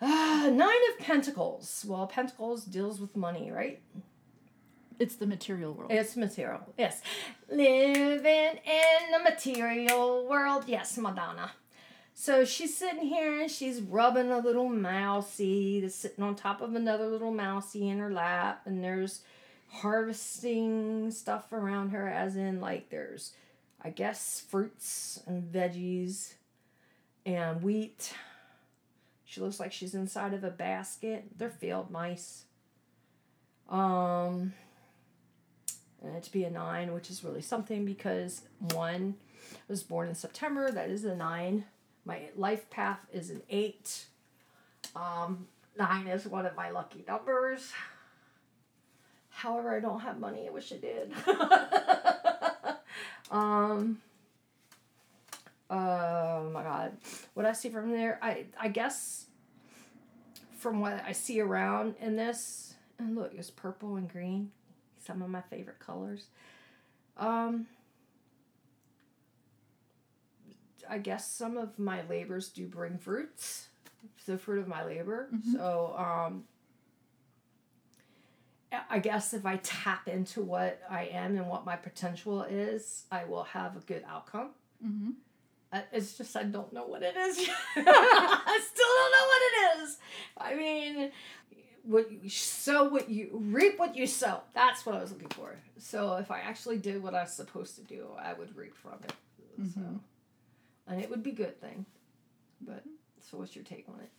Ah, 0.00 0.48
Nine 0.52 0.70
of 0.92 1.04
Pentacles. 1.04 1.84
Well, 1.84 2.06
Pentacles 2.06 2.64
deals 2.64 3.00
with 3.00 3.16
money, 3.16 3.50
right? 3.50 3.80
It's 5.00 5.16
the 5.16 5.26
material 5.26 5.72
world. 5.72 5.90
It's 5.90 6.14
material. 6.14 6.60
Yes. 6.78 7.02
Living 7.50 8.24
in 8.24 9.10
the 9.10 9.18
material 9.24 10.28
world. 10.28 10.66
Yes, 10.68 10.96
Madonna. 10.96 11.50
So 12.14 12.44
she's 12.44 12.76
sitting 12.76 13.08
here 13.08 13.40
and 13.40 13.50
she's 13.50 13.80
rubbing 13.80 14.30
a 14.30 14.38
little 14.38 14.68
mousey 14.68 15.80
that's 15.80 15.96
sitting 15.96 16.22
on 16.22 16.36
top 16.36 16.60
of 16.60 16.76
another 16.76 17.08
little 17.08 17.32
mousey 17.32 17.88
in 17.88 17.98
her 17.98 18.12
lap. 18.12 18.62
And 18.64 18.84
there's 18.84 19.22
harvesting 19.70 21.10
stuff 21.10 21.52
around 21.52 21.90
her, 21.90 22.06
as 22.08 22.36
in, 22.36 22.60
like, 22.60 22.90
there's, 22.90 23.32
I 23.82 23.90
guess, 23.90 24.40
fruits 24.48 25.20
and 25.26 25.42
veggies 25.42 26.34
and 27.26 27.62
wheat. 27.62 28.14
She 29.24 29.40
looks 29.40 29.58
like 29.58 29.72
she's 29.72 29.94
inside 29.94 30.34
of 30.34 30.44
a 30.44 30.50
basket. 30.50 31.24
They're 31.36 31.50
field 31.50 31.90
mice. 31.90 32.44
Um, 33.68 34.52
and 36.02 36.22
to 36.22 36.30
be 36.30 36.44
a 36.44 36.50
nine, 36.50 36.92
which 36.92 37.10
is 37.10 37.24
really 37.24 37.42
something 37.42 37.84
because 37.84 38.42
one 38.74 39.16
I 39.52 39.56
was 39.68 39.82
born 39.82 40.08
in 40.08 40.14
September. 40.14 40.70
That 40.70 40.90
is 40.90 41.04
a 41.04 41.16
nine. 41.16 41.64
My 42.04 42.28
life 42.36 42.68
path 42.70 43.00
is 43.12 43.30
an 43.30 43.42
eight. 43.48 44.06
Um, 44.94 45.48
nine 45.78 46.06
is 46.06 46.26
one 46.26 46.46
of 46.46 46.54
my 46.54 46.70
lucky 46.70 47.04
numbers. 47.08 47.72
However, 49.30 49.74
I 49.74 49.80
don't 49.80 50.00
have 50.00 50.20
money. 50.20 50.46
I 50.46 50.52
wish 50.52 50.72
I 50.72 50.76
did. 50.76 51.12
um. 53.30 54.00
Oh 55.76 56.50
my 56.52 56.62
God! 56.62 56.92
What 57.34 57.46
I 57.46 57.52
see 57.52 57.68
from 57.68 57.90
there, 57.90 58.18
I 58.22 58.44
I 58.58 58.68
guess. 58.68 59.26
From 60.58 60.80
what 60.80 61.02
I 61.06 61.12
see 61.12 61.40
around 61.40 61.96
in 62.00 62.16
this, 62.16 62.74
and 62.98 63.14
look, 63.16 63.34
it's 63.34 63.50
purple 63.50 63.96
and 63.96 64.08
green 64.10 64.50
some 65.04 65.20
of 65.20 65.28
my 65.28 65.42
favorite 65.42 65.78
colors. 65.78 66.28
Um, 67.18 67.66
I 70.88 70.98
guess 70.98 71.30
some 71.30 71.56
of 71.58 71.78
my 71.78 72.02
labors 72.08 72.48
do 72.48 72.66
bring 72.66 72.96
fruits, 72.98 73.68
the 74.26 74.38
fruit 74.38 74.60
of 74.60 74.68
my 74.68 74.84
labor. 74.84 75.28
Mhm. 75.34 75.52
So, 75.52 75.94
um, 75.98 76.44
I- 78.90 78.98
guess 78.98 79.34
if 79.34 79.44
I 79.46 79.58
tap 79.58 80.08
into 80.08 80.42
what 80.42 80.82
I 80.90 81.04
am 81.06 81.36
and 81.36 81.48
what 81.48 81.64
my 81.64 81.76
potential 81.76 82.42
is, 82.42 83.04
I 83.12 83.24
will 83.24 83.44
have 83.44 83.76
a 83.76 83.80
good 83.80 84.04
outcome. 84.08 84.50
hmm 84.82 85.10
Uh, 85.10 85.12
It's 85.92 86.16
just 86.16 86.36
I 86.36 86.42
don't 86.44 86.72
know 86.72 86.86
what 86.86 87.02
it 87.02 87.16
is. 87.16 87.38
I 87.76 88.60
still 88.72 88.86
don't 88.98 89.12
know 89.12 89.26
what 89.26 89.42
it 89.78 89.82
is. 89.82 89.98
I 90.38 90.54
mean, 90.54 91.10
what 91.82 92.10
you 92.10 92.30
sow, 92.30 92.84
what 92.88 93.08
you 93.10 93.30
reap, 93.32 93.78
what 93.78 93.96
you 93.96 94.06
sow. 94.06 94.40
That's 94.54 94.86
what 94.86 94.94
I 94.94 95.00
was 95.00 95.12
looking 95.12 95.28
for. 95.28 95.56
So 95.78 96.14
if 96.16 96.30
I 96.30 96.40
actually 96.40 96.78
did 96.78 97.02
what 97.02 97.14
I 97.14 97.22
was 97.22 97.32
supposed 97.32 97.76
to 97.76 97.82
do, 97.82 98.06
I 98.18 98.32
would 98.32 98.56
reap 98.56 98.74
from 98.76 98.98
it. 99.04 99.12
So, 99.72 99.80
Mhm. 99.80 100.00
and 100.88 101.00
it 101.00 101.10
would 101.10 101.22
be 101.22 101.30
a 101.30 101.34
good 101.34 101.60
thing. 101.60 101.86
But 102.60 102.82
so, 103.20 103.36
what's 103.38 103.54
your 103.54 103.64
take 103.64 103.86
on 103.88 104.00
it? 104.00 104.10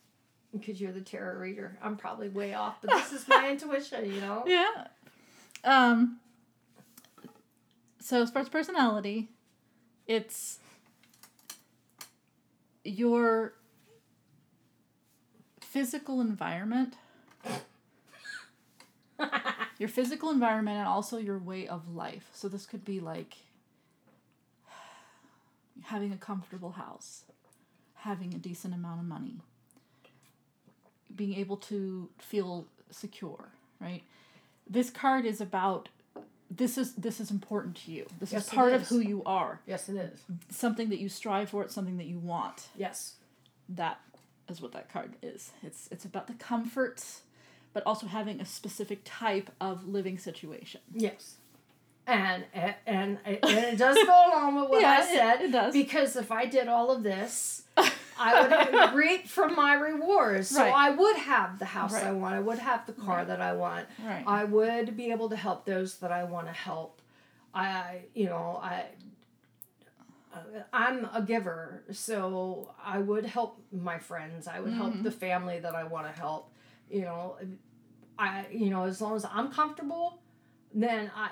Because 0.52 0.80
you're 0.80 0.92
the 0.94 1.02
tarot 1.02 1.38
reader, 1.40 1.78
I'm 1.82 1.98
probably 1.98 2.30
way 2.30 2.54
off, 2.54 2.78
but 2.82 2.92
this 2.92 3.12
is 3.12 3.28
my 3.28 3.50
intuition. 3.52 4.06
You 4.12 4.22
know. 4.22 4.44
Yeah. 4.46 4.88
Um. 5.64 6.20
So 8.00 8.22
as 8.22 8.30
far 8.30 8.42
as 8.44 8.50
personality, 8.50 9.30
it's 10.08 10.60
your 12.86 13.54
physical 15.60 16.22
environment, 16.22 16.94
your 19.80 19.89
physical 19.89 20.30
environment, 20.30 20.77
and 20.77 20.88
also 20.88 21.18
your 21.18 21.39
way 21.39 21.68
of 21.68 21.94
life. 21.94 22.30
So 22.34 22.48
this 22.48 22.65
could 22.65 22.86
be 22.86 23.00
like 23.00 23.38
having 25.84 26.13
a 26.13 26.18
comfortable 26.18 26.72
house, 26.72 27.24
having 27.96 28.34
a 28.34 28.38
decent 28.38 28.74
amount 28.74 29.01
of 29.01 29.06
money, 29.06 29.42
being 31.13 31.34
able 31.34 31.58
to 31.58 32.10
feel 32.20 32.68
secure, 32.92 33.50
right? 33.82 34.04
This 34.70 34.89
card 34.89 35.25
is 35.25 35.42
about 35.42 35.89
this 36.56 36.78
is 36.78 36.94
this 36.96 37.20
is 37.20 37.32
important 37.32 37.76
to 37.86 37.92
you. 37.92 38.06
This 38.20 38.32
Yes, 38.32 38.48
is 38.48 38.54
it 38.54 38.56
part 38.56 38.74
of 38.74 38.88
who 38.88 39.00
you 39.00 39.24
are. 39.26 39.60
Yes, 39.66 39.90
it 39.90 39.96
is. 39.98 40.20
Something 40.50 40.90
that 40.90 41.00
you 41.00 41.10
strive 41.10 41.50
for, 41.50 41.64
it's 41.64 41.74
something 41.76 41.98
that 41.98 42.08
you 42.08 42.20
want. 42.20 42.68
Yes. 42.78 43.16
That 43.70 44.00
is 44.48 44.62
what 44.62 44.72
that 44.74 44.92
card 44.92 45.14
is. 45.22 45.52
It's 45.64 45.88
it's 45.92 46.06
about 46.06 46.28
the 46.28 46.34
comforts, 46.34 47.22
but 47.74 47.84
also 47.86 48.08
having 48.08 48.40
a 48.40 48.46
specific 48.46 49.02
type 49.04 49.50
of 49.60 49.88
living 49.88 50.18
situation. 50.18 50.82
Yes. 50.94 51.36
And 52.08 52.46
and 52.54 52.76
and 52.86 53.18
it, 53.26 53.40
and 53.44 53.66
it 53.74 53.78
does 53.78 53.96
go 53.96 54.04
along 54.30 54.56
with 54.56 54.70
what 54.70 54.82
Yeah, 54.86 54.92
I 55.00 55.02
it- 55.02 55.08
said. 55.18 55.42
it 55.42 55.52
does. 55.52 55.74
Because 55.74 56.16
if 56.16 56.32
I 56.32 56.46
did 56.46 56.68
all 56.68 56.92
of 56.92 57.02
this, 57.02 57.64
I 58.20 58.88
would 58.90 58.94
reap 58.96 59.28
from 59.28 59.56
my 59.56 59.74
rewards. 59.74 60.50
So 60.50 60.62
Right. 60.62 60.74
I 60.74 60.90
would 60.92 61.16
have 61.18 61.60
the 61.60 61.66
house 61.66 61.94
I 61.94 62.12
want. 62.12 62.36
I 62.36 62.40
would 62.40 62.60
have 62.60 62.86
the 62.86 62.94
car 62.94 63.18
Right. 63.18 63.28
that 63.28 63.42
I 63.42 63.54
want. 63.54 63.88
Right. 64.04 64.24
I 64.26 64.44
would 64.46 64.96
be 64.96 65.12
able 65.12 65.30
to 65.30 65.36
help 65.36 65.66
those 65.66 65.98
that 66.00 66.12
I 66.12 66.24
want 66.24 66.48
to 66.48 66.54
help. 66.54 67.02
I, 67.54 68.02
you 68.14 68.26
know, 68.26 68.60
I. 68.62 68.86
I'm 70.74 71.08
a 71.14 71.22
giver, 71.22 71.84
so 71.92 72.74
I 72.84 73.00
would 73.00 73.26
help 73.26 73.62
my 73.72 73.98
friends. 74.00 74.48
I 74.48 74.60
would 74.60 74.74
help 74.74 74.94
Mhm. 74.94 75.04
the 75.04 75.12
family 75.12 75.60
that 75.60 75.74
I 75.76 75.86
want 75.86 76.08
to 76.08 76.12
help. 76.12 76.52
You 76.90 77.02
know, 77.04 77.38
I, 78.20 78.46
you 78.52 78.70
know, 78.70 78.84
as 78.84 79.00
long 79.00 79.16
as 79.16 79.24
I'm 79.26 79.50
comfortable, 79.50 80.20
then 80.74 81.10
I, 81.16 81.30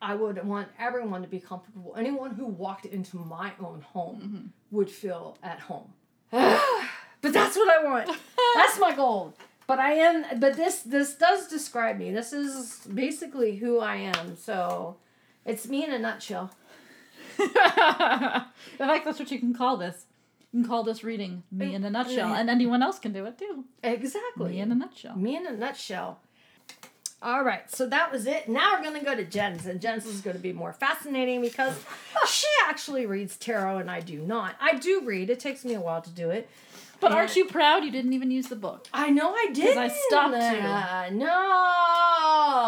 I 0.00 0.14
would 0.14 0.44
want 0.46 0.68
everyone 0.78 1.22
to 1.22 1.28
be 1.28 1.40
comfortable. 1.40 1.94
Anyone 1.98 2.34
who 2.34 2.46
walked 2.46 2.86
into 2.86 3.16
my 3.18 3.52
own 3.58 3.80
home 3.80 4.20
Mm-hmm. 4.20 4.46
would 4.70 4.90
feel 4.90 5.36
at 5.42 5.58
home. 5.60 5.92
but 6.30 7.32
that's 7.32 7.56
what 7.56 7.68
I 7.68 7.84
want. 7.84 8.10
That's 8.56 8.78
my 8.78 8.94
goal. 8.94 9.34
But 9.66 9.78
I 9.78 9.92
am. 9.92 10.40
But 10.40 10.56
this 10.56 10.82
this 10.82 11.14
does 11.14 11.48
describe 11.48 11.98
me. 11.98 12.12
This 12.12 12.32
is 12.32 12.86
basically 12.92 13.56
who 13.56 13.80
I 13.80 13.96
am. 13.96 14.36
So, 14.36 14.96
it's 15.44 15.66
me 15.68 15.84
in 15.84 15.92
a 15.92 15.98
nutshell. 15.98 16.50
in 17.38 17.48
fact, 17.48 19.04
that's 19.04 19.18
what 19.18 19.30
you 19.30 19.38
can 19.38 19.54
call 19.54 19.76
this. 19.76 20.06
You 20.52 20.62
can 20.62 20.68
call 20.68 20.84
this 20.84 21.04
reading 21.04 21.42
me 21.50 21.74
in 21.74 21.84
a 21.84 21.90
nutshell, 21.90 22.32
and 22.34 22.48
anyone 22.48 22.82
else 22.82 22.98
can 22.98 23.12
do 23.12 23.26
it 23.26 23.38
too. 23.38 23.64
Exactly. 23.82 24.52
Me 24.52 24.60
in 24.60 24.72
a 24.72 24.74
nutshell. 24.74 25.16
Me 25.16 25.36
in 25.36 25.46
a 25.46 25.52
nutshell. 25.52 26.20
All 27.22 27.42
right, 27.42 27.68
so 27.70 27.86
that 27.88 28.12
was 28.12 28.26
it. 28.26 28.48
Now 28.48 28.74
we're 28.76 28.82
going 28.82 28.98
to 28.98 29.04
go 29.04 29.16
to 29.16 29.24
Jen's, 29.24 29.66
and 29.66 29.80
Jen's 29.80 30.04
is 30.06 30.20
going 30.20 30.36
to 30.36 30.42
be 30.42 30.52
more 30.52 30.72
fascinating 30.72 31.40
because 31.40 31.74
she 32.28 32.46
actually 32.68 33.06
reads 33.06 33.36
tarot 33.36 33.78
and 33.78 33.90
I 33.90 34.00
do 34.00 34.20
not. 34.20 34.54
I 34.60 34.74
do 34.74 35.00
read, 35.04 35.30
it 35.30 35.40
takes 35.40 35.64
me 35.64 35.74
a 35.74 35.80
while 35.80 36.02
to 36.02 36.10
do 36.10 36.30
it. 36.30 36.48
But 37.00 37.10
And- 37.10 37.14
aren't 37.18 37.36
you 37.36 37.46
proud 37.46 37.84
you 37.84 37.90
didn't 37.90 38.12
even 38.12 38.30
use 38.30 38.48
the 38.48 38.56
book? 38.56 38.86
I 38.92 39.10
know 39.10 39.32
I 39.34 39.48
did. 39.52 39.76
I 39.76 39.88
stopped 39.88 41.10
you. 41.12 41.18
No. 41.18 42.05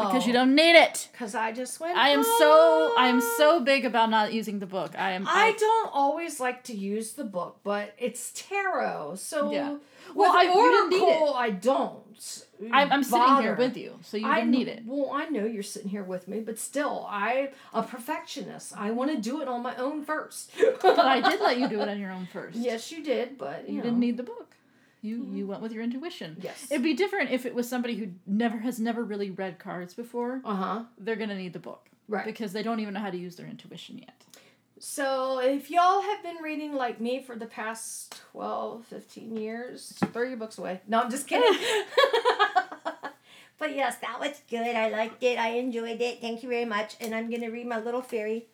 Because 0.07 0.27
you 0.27 0.33
don't 0.33 0.55
need 0.55 0.77
it. 0.77 1.09
Because 1.12 1.35
I 1.35 1.53
just 1.53 1.81
went. 1.81 1.97
I 1.97 2.11
am 2.11 2.23
so 2.23 2.95
I 2.97 3.09
am 3.09 3.21
so 3.21 3.57
oh. 3.57 3.61
big 3.61 3.85
about 3.85 4.11
not 4.11 4.33
using 4.33 4.59
the 4.59 4.67
book. 4.67 4.99
I 4.99 5.12
am 5.12 5.27
I 5.29 5.55
don't 5.59 5.91
always 5.93 6.41
like 6.41 6.65
to 6.65 6.77
use 6.77 7.12
the 7.12 7.25
book, 7.25 7.61
but 7.65 7.95
it's 7.99 8.33
tarot, 8.35 9.17
so 9.17 9.50
Yeah. 9.53 9.77
Well, 10.15 10.33
I- 10.35 10.45
you 10.45 10.53
didn't 10.55 10.91
need 10.91 11.03
Oracle, 11.03 11.35
I 11.35 11.50
don't. 11.50 12.44
I'm, 12.73 12.90
I'm 12.90 13.05
sitting 13.05 13.37
here 13.37 13.55
with 13.55 13.77
you, 13.77 13.99
so 14.03 14.16
you 14.16 14.27
I 14.27 14.40
didn't 14.40 14.51
need 14.51 14.68
it. 14.68 14.83
Well, 14.85 15.11
I 15.12 15.27
know 15.27 15.44
you're 15.44 15.62
sitting 15.62 15.88
here 15.88 16.03
with 16.03 16.27
me, 16.27 16.40
but 16.40 16.59
still, 16.59 17.07
I 17.09 17.51
a 17.73 17.83
perfectionist. 17.83 18.77
I 18.77 18.90
want 18.90 19.12
to 19.12 19.16
do 19.16 19.40
it 19.40 19.49
on 19.49 19.62
my 19.62 19.77
own 19.77 20.03
first. 20.05 20.51
But 20.83 20.99
I 20.99 21.21
did 21.21 21.40
let 21.40 21.59
you 21.59 21.68
do 21.68 21.81
it 21.83 21.88
on 21.88 22.01
your 22.01 22.11
own 22.11 22.27
first. 22.33 22.57
Yes, 22.57 22.90
you 22.90 23.05
did, 23.05 23.38
but 23.38 23.68
you, 23.68 23.75
You 23.75 23.79
know. 23.79 23.85
didn't 23.85 24.01
need 24.01 24.16
the 24.16 24.25
book. 24.25 24.57
You 25.00 25.28
you 25.32 25.46
went 25.46 25.62
with 25.62 25.72
your 25.72 25.82
intuition. 25.82 26.37
Yes. 26.40 26.66
It'd 26.70 26.82
be 26.82 26.94
different 26.94 27.30
if 27.30 27.46
it 27.46 27.54
was 27.54 27.68
somebody 27.68 27.96
who 27.96 28.08
never 28.26 28.58
has 28.58 28.80
never 28.80 29.04
really 29.04 29.30
read 29.30 29.58
cards 29.58 29.94
before. 29.94 30.40
Uh 30.44 30.54
huh. 30.54 30.82
They're 30.98 31.16
gonna 31.16 31.37
need 31.37 31.52
the 31.52 31.58
book. 31.58 31.88
Right. 32.08 32.24
Because 32.24 32.52
they 32.52 32.62
don't 32.62 32.80
even 32.80 32.94
know 32.94 33.00
how 33.00 33.11
to 33.11 33.18
use 33.18 33.37
their 33.37 33.46
intuition 33.46 33.98
yet. 33.98 34.24
So, 34.80 35.40
if 35.40 35.70
y'all 35.70 36.02
have 36.02 36.22
been 36.22 36.37
reading 36.42 36.72
like 36.74 37.00
me 37.00 37.20
for 37.20 37.34
the 37.34 37.46
past 37.46 38.14
12, 38.32 38.87
15 38.87 39.37
years, 39.37 39.92
throw 40.12 40.22
your 40.22 40.37
books 40.37 40.56
away. 40.56 40.80
No, 40.87 41.00
I'm 41.00 41.11
just 41.11 41.26
kidding. 41.26 41.58
but 43.58 43.74
yes, 43.74 43.96
that 43.98 44.20
was 44.20 44.40
good. 44.48 44.76
I 44.76 44.88
liked 44.88 45.22
it. 45.24 45.37
I 45.37 45.50
enjoyed 45.50 46.00
it. 46.00 46.20
Thank 46.20 46.44
you 46.44 46.48
very 46.48 46.64
much. 46.64 46.94
And 47.00 47.12
I'm 47.12 47.28
going 47.28 47.40
to 47.40 47.48
read 47.48 47.66
my 47.66 47.80
little 47.80 48.02
fairy. 48.02 48.46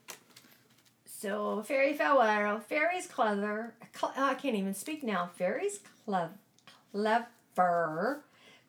So, 1.25 1.63
Fairy 1.63 1.95
Farewell. 1.95 2.61
Fairy's 2.61 3.07
clever. 3.07 3.73
Cle- 3.95 4.13
oh, 4.15 4.27
I 4.27 4.35
can't 4.35 4.57
even 4.57 4.75
speak 4.75 5.03
now. 5.03 5.31
Fairy's 5.39 5.81
clever. 6.05 6.35
Clever. 6.93 8.25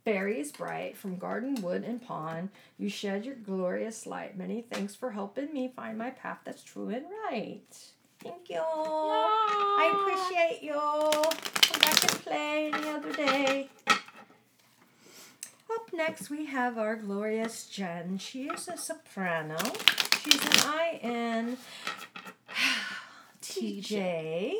Fairies 0.05 0.53
bright 0.53 0.95
from 0.95 1.17
garden, 1.17 1.61
wood, 1.61 1.83
and 1.83 2.01
pond. 2.01 2.47
You 2.77 2.87
shed 2.87 3.25
your 3.25 3.35
glorious 3.35 4.07
light. 4.07 4.37
Many 4.37 4.61
thanks 4.61 4.95
for 4.95 5.11
helping 5.11 5.51
me 5.51 5.73
find 5.75 5.97
my 5.97 6.11
path 6.11 6.37
that's 6.45 6.63
true 6.63 6.87
and 6.87 7.03
right. 7.29 7.77
Thank 8.19 8.49
you. 8.49 8.61
I 8.63 9.91
appreciate 9.91 10.63
you. 10.63 10.79
Come 10.79 11.81
back 11.81 12.03
and 12.03 12.23
play 12.23 12.71
any 12.73 12.87
other 12.87 13.11
day. 13.11 13.69
Up 13.89 15.91
next, 15.91 16.29
we 16.29 16.45
have 16.45 16.77
our 16.77 16.95
glorious 16.95 17.67
Jen. 17.67 18.17
She 18.17 18.43
is 18.43 18.69
a 18.69 18.77
soprano. 18.77 19.57
She's 20.23 20.39
an 20.63 21.57
INTJ. 23.61 24.53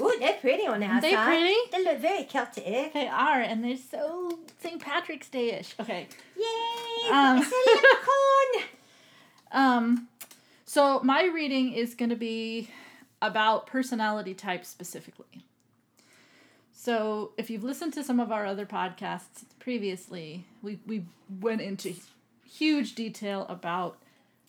Ooh, 0.00 0.16
they're 0.18 0.34
pretty 0.34 0.66
on 0.66 0.80
the 0.80 0.86
Aren't 0.86 1.02
they 1.02 1.14
outside. 1.14 1.26
pretty? 1.26 1.54
They 1.70 1.84
look 1.84 2.00
very 2.00 2.24
Celtic. 2.24 2.92
They 2.92 3.06
are, 3.08 3.40
and 3.40 3.62
they're 3.62 3.76
so 3.76 4.38
St. 4.60 4.80
Patrick's 4.80 5.28
Day 5.28 5.52
ish. 5.52 5.74
Okay. 5.78 6.08
Yay! 6.36 7.10
Um. 7.10 7.38
it's 7.38 7.52
a. 7.52 8.64
Um, 9.54 10.08
so 10.64 11.00
my 11.02 11.24
reading 11.26 11.74
is 11.74 11.94
going 11.94 12.08
to 12.08 12.16
be 12.16 12.70
about 13.20 13.66
personality 13.66 14.32
types 14.32 14.66
specifically. 14.66 15.44
So 16.72 17.32
if 17.36 17.50
you've 17.50 17.62
listened 17.62 17.92
to 17.94 18.02
some 18.02 18.18
of 18.18 18.32
our 18.32 18.46
other 18.46 18.64
podcasts 18.64 19.44
previously, 19.58 20.46
we 20.62 20.80
we 20.86 21.04
went 21.40 21.60
into 21.60 21.94
huge 22.50 22.94
detail 22.94 23.44
about 23.50 23.98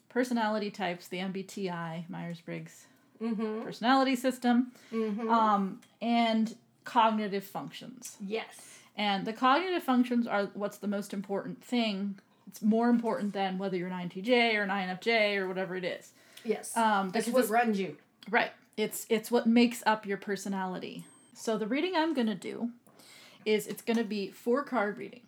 personality 0.07 0.71
types, 0.71 1.07
the 1.09 1.17
MBTI, 1.17 2.09
Myers 2.09 2.39
Briggs 2.39 2.87
Mm-hmm. 3.21 3.61
personality 3.63 4.15
system, 4.15 4.71
Mm-hmm. 4.91 5.29
um, 5.29 5.79
and 6.01 6.55
cognitive 6.83 7.43
functions. 7.45 8.17
yes. 8.19 8.69
And 8.95 9.25
the 9.25 9.33
cognitive 9.33 9.81
functions 9.81 10.27
are 10.27 10.51
what's 10.53 10.77
the 10.77 10.87
most 10.87 11.13
important 11.13 11.63
thing. 11.63 12.19
It's 12.47 12.61
more 12.61 12.89
important 12.89 13.33
than 13.33 13.57
whether 13.57 13.75
you're 13.75 13.87
an 13.87 14.09
INTJ 14.09 14.53
or 14.55 14.61
an 14.63 14.69
INFJ 14.69 15.35
or 15.37 15.47
whatever 15.47 15.75
it 15.75 15.83
is. 15.83 16.11
Yes. 16.43 16.77
Um, 16.77 17.09
That's 17.09 17.27
what 17.29 17.49
runs 17.49 17.79
you. 17.79 17.97
right, 18.29 18.51
it's 18.77 19.07
it's 19.09 19.31
what 19.31 19.47
makes 19.47 19.81
up 19.87 20.05
your 20.05 20.17
personality. 20.17 21.05
So 21.33 21.57
the 21.57 21.65
reading 21.65 21.95
I'm 21.95 22.13
gonna 22.13 22.35
do 22.35 22.69
is 23.45 23.65
it's 23.65 23.81
gonna 23.81 24.03
be 24.03 24.29
four 24.29 24.63
card 24.63 24.97
reading, 24.99 25.21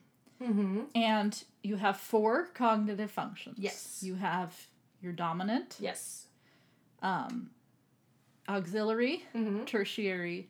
Mm-hmm. 0.43 0.81
and 0.93 1.43
you 1.63 1.77
have 1.77 1.97
four 1.97 2.49
cognitive 2.53 3.09
functions. 3.09 3.55
Yes. 3.57 3.99
You 4.03 4.15
have 4.15 4.67
your 5.01 5.13
dominant, 5.13 5.77
Yes. 5.79 6.27
um, 7.01 7.49
auxiliary, 8.49 9.23
Mm-hmm. 9.35 9.65
tertiary. 9.65 10.47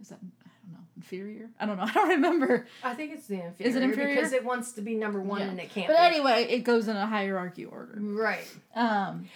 Is 0.00 0.08
that 0.08 0.18
I 0.22 0.48
don't 0.64 0.72
know 0.72 0.84
inferior? 0.96 1.48
I 1.60 1.66
don't 1.66 1.76
know. 1.76 1.84
I 1.86 1.92
don't 1.92 2.08
remember. 2.08 2.66
I 2.82 2.94
think 2.94 3.12
it's 3.12 3.26
the 3.26 3.34
inferior. 3.44 3.68
Is 3.70 3.76
it 3.76 3.82
inferior? 3.82 4.14
Because 4.16 4.32
it 4.32 4.44
wants 4.44 4.72
to 4.72 4.80
be 4.82 4.94
number 4.94 5.20
one 5.20 5.40
Yeah. 5.40 5.48
and 5.48 5.60
it 5.60 5.70
can't 5.70 5.86
But 5.88 5.96
be. 5.98 6.16
anyway, 6.16 6.46
it 6.50 6.60
goes 6.60 6.88
in 6.88 6.96
a 6.96 7.06
hierarchy 7.06 7.64
order. 7.64 7.94
Right. 7.98 8.46
Um, 8.74 9.28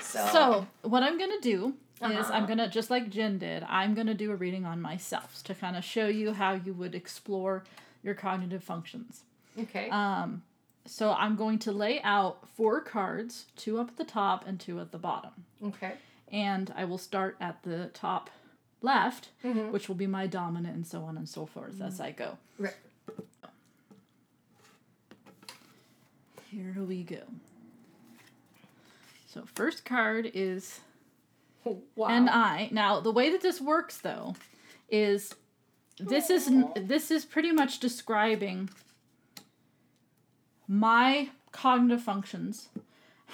So. 0.00 0.26
so 0.32 0.66
what 0.82 1.02
I'm 1.02 1.18
gonna 1.18 1.40
do 1.40 1.74
is 2.00 2.02
Uh-huh. 2.02 2.32
I'm 2.34 2.46
gonna 2.46 2.68
just 2.68 2.90
like 2.90 3.10
Jen 3.10 3.38
did. 3.38 3.62
I'm 3.68 3.94
gonna 3.94 4.14
do 4.14 4.32
a 4.32 4.36
reading 4.36 4.64
on 4.66 4.80
myself 4.80 5.42
to 5.44 5.54
kind 5.54 5.76
of 5.76 5.84
show 5.84 6.08
you 6.08 6.32
how 6.32 6.54
you 6.54 6.72
would 6.74 6.94
explore 6.94 7.62
your 8.02 8.14
cognitive 8.14 8.64
functions. 8.64 9.22
Okay. 9.58 9.88
Um, 9.90 10.42
so 10.84 11.12
I'm 11.12 11.36
going 11.36 11.60
to 11.60 11.70
lay 11.72 12.00
out 12.02 12.48
four 12.56 12.80
cards, 12.80 13.46
two 13.54 13.78
up 13.78 13.90
at 13.90 13.96
the 13.96 14.04
top 14.04 14.46
and 14.48 14.58
two 14.58 14.80
at 14.80 14.90
the 14.90 14.98
bottom, 14.98 15.30
okay. 15.64 15.92
And 16.32 16.72
I 16.76 16.84
will 16.84 16.98
start 16.98 17.36
at 17.40 17.62
the 17.62 17.90
top 17.94 18.30
left, 18.80 19.28
Mm-hmm. 19.44 19.70
which 19.70 19.88
will 19.88 19.94
be 19.96 20.06
my 20.08 20.26
dominant, 20.26 20.74
and 20.74 20.86
so 20.86 21.02
on 21.04 21.16
and 21.16 21.28
so 21.28 21.46
forth 21.46 21.80
as 21.80 22.00
I 22.00 22.10
go. 22.12 22.38
Right. 22.58 22.74
Here 26.50 26.74
we 26.86 27.02
go. 27.02 27.22
So 29.26 29.44
first 29.54 29.84
card 29.84 30.30
is 30.34 30.80
Wow. 31.94 32.08
and 32.08 32.28
I. 32.28 32.68
Now, 32.72 33.00
the 33.00 33.12
way 33.12 33.30
that 33.30 33.40
this 33.40 33.60
works 33.60 33.98
though 33.98 34.34
is 34.90 35.34
this 35.98 36.28
is 36.28 36.50
this 36.76 37.10
is 37.10 37.24
pretty 37.24 37.52
much 37.52 37.78
describing 37.78 38.68
my 40.68 41.30
cognitive 41.52 42.02
functions 42.02 42.68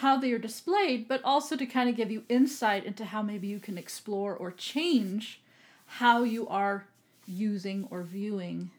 how 0.03 0.17
they 0.19 0.33
are 0.33 0.39
displayed 0.39 1.07
but 1.09 1.21
also 1.25 1.57
to 1.57 1.67
kind 1.67 1.89
of 1.91 1.97
give 1.97 2.11
you 2.11 2.23
insight 2.29 2.85
into 2.85 3.05
how 3.05 3.23
maybe 3.23 3.47
you 3.49 3.59
can 3.61 3.77
explore 3.79 4.35
or 4.35 4.51
change 4.53 5.41
how 6.03 6.23
you 6.23 6.47
are 6.49 6.85
using 7.27 7.87
or 7.91 8.03
viewing 8.03 8.71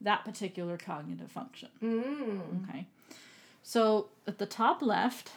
that 0.00 0.24
particular 0.24 0.76
cognitive 0.76 1.30
function 1.30 1.68
Mm. 1.82 2.40
okay 2.68 2.86
so 3.62 4.08
at 4.26 4.38
the 4.38 4.46
top 4.46 4.82
left 4.82 5.32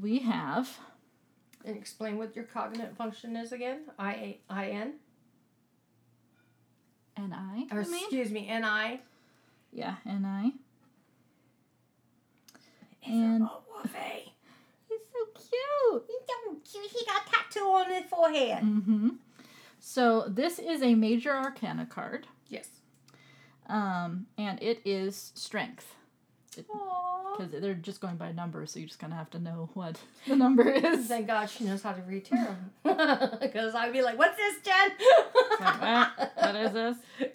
we 0.00 0.20
have 0.20 0.78
And 1.64 1.76
explain 1.76 2.16
what 2.18 2.34
your 2.36 2.44
cognitive 2.44 2.96
function 2.96 3.36
is 3.36 3.52
again. 3.52 3.80
I 3.98 4.36
I 4.48 4.64
N. 4.70 4.90
ni 7.18 7.66
Or 7.72 7.80
excuse 7.80 8.30
me, 8.30 8.46
N 8.48 8.64
I. 8.64 9.00
yeah 9.72 9.96
ni 10.06 10.52
It's 10.54 10.67
And- 13.06 13.42
a 13.42 13.50
Wolfie. 13.72 14.32
he's 14.88 14.98
so 15.12 15.24
cute 15.34 16.04
He's 16.06 16.26
so 16.72 16.80
cute. 16.80 16.90
He 16.90 17.06
got 17.06 17.26
a 17.26 17.30
tattoo 17.30 17.60
on 17.66 17.90
his 17.90 18.04
forehead. 18.10 18.62
Mm-hmm. 18.62 19.08
So 19.80 20.24
this 20.28 20.58
is 20.58 20.82
a 20.82 20.94
major 20.94 21.32
arcana 21.34 21.86
card, 21.86 22.26
Yes. 22.48 22.68
um, 23.68 24.26
and 24.36 24.60
it 24.62 24.80
is 24.84 25.32
strength. 25.34 25.94
Because 26.56 27.52
they're 27.60 27.74
just 27.74 28.00
going 28.00 28.16
by 28.16 28.32
numbers, 28.32 28.72
so 28.72 28.80
you 28.80 28.86
just 28.86 28.98
kind 28.98 29.12
of 29.12 29.18
have 29.18 29.30
to 29.30 29.38
know 29.38 29.70
what 29.74 29.96
the 30.26 30.34
number 30.34 30.68
is. 30.68 31.06
Thank 31.06 31.28
God 31.28 31.46
she 31.48 31.64
knows 31.64 31.82
how 31.82 31.92
to 31.92 32.02
read 32.02 32.24
tarot. 32.24 32.56
Because 33.40 33.74
I'd 33.76 33.92
be 33.92 34.02
like, 34.02 34.18
"What's 34.18 34.36
this, 34.36 34.56
Jen?" 34.64 34.90
Like, 35.60 35.80
what? 35.80 36.32
what 36.36 36.56
is 36.56 36.72
this? 36.72 36.96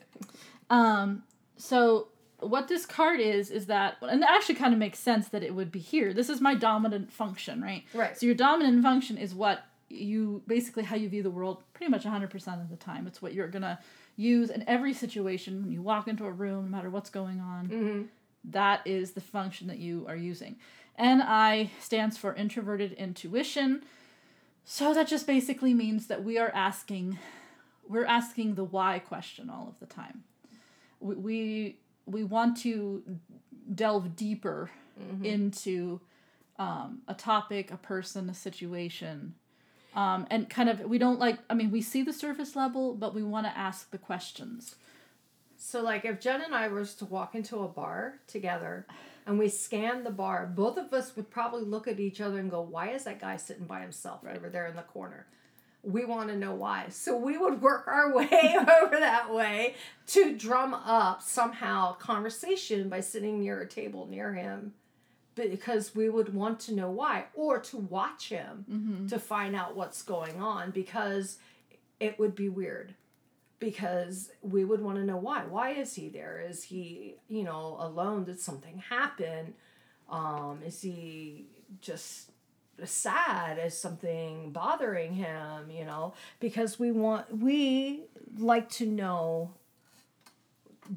Um, 0.69 1.23
so 1.57 2.07
what 2.49 2.67
this 2.67 2.85
card 2.85 3.19
is 3.19 3.51
is 3.51 3.67
that, 3.67 3.97
and 4.01 4.21
it 4.21 4.29
actually 4.29 4.55
kind 4.55 4.73
of 4.73 4.79
makes 4.79 4.99
sense 4.99 5.29
that 5.29 5.43
it 5.43 5.53
would 5.53 5.71
be 5.71 5.79
here. 5.79 6.13
This 6.13 6.29
is 6.29 6.41
my 6.41 6.55
dominant 6.55 7.11
function, 7.11 7.61
right? 7.61 7.83
Right. 7.93 8.17
So 8.17 8.25
your 8.25 8.35
dominant 8.35 8.83
function 8.83 9.17
is 9.17 9.33
what 9.33 9.63
you 9.89 10.41
basically 10.47 10.83
how 10.83 10.95
you 10.95 11.07
view 11.07 11.21
the 11.21 11.29
world 11.29 11.63
pretty 11.73 11.91
much 11.91 12.03
100% 12.03 12.61
of 12.61 12.69
the 12.69 12.75
time. 12.75 13.05
It's 13.05 13.21
what 13.21 13.33
you're 13.33 13.47
going 13.47 13.63
to 13.63 13.77
use 14.15 14.49
in 14.49 14.67
every 14.67 14.93
situation 14.93 15.61
when 15.61 15.71
you 15.71 15.81
walk 15.81 16.07
into 16.07 16.25
a 16.25 16.31
room 16.31 16.65
no 16.65 16.71
matter 16.71 16.89
what's 16.89 17.09
going 17.09 17.39
on. 17.39 17.67
Mm-hmm. 17.67 18.01
That 18.45 18.81
is 18.85 19.11
the 19.11 19.21
function 19.21 19.67
that 19.67 19.79
you 19.79 20.05
are 20.07 20.15
using. 20.15 20.57
NI 20.99 21.71
stands 21.79 22.17
for 22.17 22.33
introverted 22.35 22.93
intuition. 22.93 23.83
So 24.65 24.93
that 24.93 25.07
just 25.07 25.27
basically 25.27 25.73
means 25.73 26.07
that 26.07 26.23
we 26.23 26.37
are 26.37 26.51
asking 26.53 27.19
we're 27.87 28.05
asking 28.05 28.55
the 28.55 28.63
why 28.63 28.99
question 28.99 29.49
all 29.49 29.67
of 29.67 29.79
the 29.79 29.93
time. 29.93 30.23
We 30.99 31.15
we, 31.15 31.77
we 32.05 32.23
want 32.23 32.57
to 32.57 33.03
delve 33.73 34.15
deeper 34.15 34.69
Mm-hmm. 35.01 35.25
into 35.25 36.01
um, 36.59 37.01
a 37.07 37.15
topic, 37.15 37.71
a 37.71 37.77
person, 37.77 38.29
a 38.29 38.33
situation. 38.35 39.33
Um, 39.95 40.27
and 40.29 40.47
kind 40.47 40.69
of 40.69 40.81
we 40.81 40.99
don't 40.99 41.19
like 41.19 41.39
I 41.49 41.55
mean 41.55 41.71
we 41.71 41.81
see 41.81 42.03
the 42.03 42.13
surface 42.13 42.55
level, 42.55 42.93
but 42.93 43.15
we 43.15 43.23
want 43.23 43.47
to 43.47 43.57
ask 43.57 43.89
the 43.89 43.97
questions. 43.97 44.75
So, 45.57 45.81
like, 45.81 46.05
if 46.05 46.19
Jen 46.19 46.41
and 46.41 46.53
I 46.53 46.67
were 46.67 46.85
to 46.85 47.05
walk 47.05 47.33
into 47.33 47.59
a 47.59 47.67
bar 47.67 48.19
together 48.27 48.85
and 49.25 49.39
we 49.39 49.49
scanned 49.49 50.05
the 50.05 50.11
bar, 50.11 50.45
both 50.45 50.77
of 50.77 50.93
us 50.93 51.15
would 51.15 51.31
probably 51.31 51.63
look 51.63 51.87
at 51.87 51.99
each 51.99 52.21
other 52.21 52.37
and 52.37 52.51
go, 52.51 52.61
Why 52.61 52.89
is 52.89 53.05
that 53.05 53.19
guy 53.19 53.37
sitting 53.37 53.65
by 53.65 53.81
himself 53.81 54.21
over 54.31 54.47
there 54.49 54.67
in 54.67 54.75
the 54.75 54.81
corner? 54.83 55.25
We 55.83 56.05
want 56.05 56.29
to 56.29 56.37
know 56.37 56.55
why. 56.55 56.85
So, 56.89 57.17
we 57.17 57.37
would 57.37 57.61
work 57.61 57.87
our 57.87 58.13
way 58.15 58.55
over 58.57 58.97
that 58.99 59.33
way 59.33 59.75
to 60.07 60.35
drum 60.35 60.73
up 60.73 61.21
somehow 61.21 61.93
conversation 61.95 62.87
by 62.89 63.01
sitting 63.01 63.39
near 63.41 63.61
a 63.61 63.67
table 63.67 64.07
near 64.07 64.33
him 64.33 64.73
because 65.35 65.95
we 65.95 66.09
would 66.09 66.33
want 66.33 66.59
to 66.61 66.73
know 66.73 66.91
why 66.91 67.25
or 67.33 67.59
to 67.59 67.77
watch 67.77 68.29
him 68.29 68.65
to 69.09 69.17
find 69.19 69.55
out 69.55 69.75
what's 69.75 70.01
going 70.03 70.39
on 70.39 70.69
because 70.71 71.37
it 71.99 72.19
would 72.19 72.35
be 72.35 72.49
weird 72.49 72.93
because 73.59 74.29
we 74.41 74.63
would 74.63 74.81
want 74.81 74.97
to 74.97 75.03
know 75.03 75.17
why. 75.17 75.43
Why 75.45 75.71
is 75.71 75.95
he 75.95 76.07
there? 76.09 76.39
Is 76.47 76.63
he 76.65 77.15
you 77.29 77.43
know 77.43 77.77
alone? 77.79 78.25
Did 78.25 78.39
something 78.39 78.77
happen? 78.89 79.55
Um 80.09 80.59
is 80.65 80.81
he 80.81 81.45
just 81.81 82.29
sad 82.85 83.59
is 83.63 83.77
something 83.77 84.51
bothering 84.51 85.13
him 85.13 85.69
you 85.69 85.85
know 85.85 86.13
because 86.39 86.79
we 86.79 86.91
want 86.91 87.37
we 87.37 88.01
like 88.37 88.69
to 88.69 88.85
know 88.85 89.51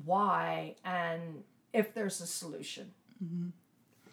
why 0.05 0.75
and 0.85 1.43
if 1.73 1.95
there's 1.95 2.21
a 2.21 2.27
solution 2.27 2.91
mm-hmm. 3.23 3.49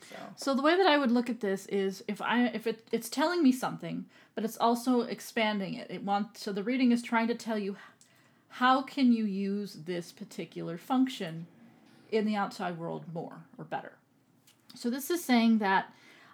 so 0.10 0.16
So 0.36 0.54
the 0.54 0.62
way 0.62 0.76
that 0.78 0.86
I 0.86 0.98
would 0.98 1.12
look 1.12 1.30
at 1.30 1.40
this 1.40 1.66
is 1.68 2.04
if 2.08 2.22
I 2.22 2.48
if 2.48 2.68
it 2.68 2.88
it's 2.92 3.10
telling 3.10 3.42
me 3.42 3.52
something, 3.52 4.06
but 4.36 4.44
it's 4.44 4.58
also 4.58 5.02
expanding 5.02 5.74
it. 5.76 5.90
It 5.90 6.04
wants 6.04 6.44
so 6.44 6.52
the 6.52 6.64
reading 6.64 6.92
is 6.92 7.02
trying 7.02 7.28
to 7.28 7.36
tell 7.36 7.58
you 7.58 7.78
how 8.50 8.84
can 8.84 9.12
you 9.12 9.26
use 9.26 9.74
this 9.86 10.12
particular 10.12 10.78
function 10.78 11.48
in 12.12 12.26
the 12.26 12.36
outside 12.36 12.78
world 12.78 13.06
more 13.12 13.46
or 13.58 13.66
better. 13.66 13.94
So 14.76 14.90
this 14.92 15.10
is 15.10 15.24
saying 15.24 15.58
that 15.58 15.92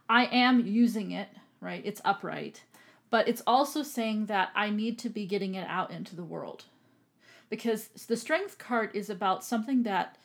I 0.10 0.26
am 0.26 0.65
using 0.65 1.12
it, 1.12 1.30
right? 1.62 1.82
It's 1.86 2.02
upright, 2.04 2.63
but 3.10 3.28
it's 3.28 3.43
also 3.45 3.84
saying 3.84 4.26
that 4.26 4.50
I 4.56 4.69
need 4.69 4.98
to 5.00 5.10
be 5.10 5.26
getting 5.26 5.56
it 5.56 5.67
out 5.69 5.91
into 5.91 6.15
the 6.15 6.24
world. 6.24 6.65
Because 7.50 7.88
the 8.08 8.17
strength 8.17 8.58
card 8.58 8.91
is 8.93 9.10
about 9.10 9.43
something 9.43 9.84
that 9.84 10.17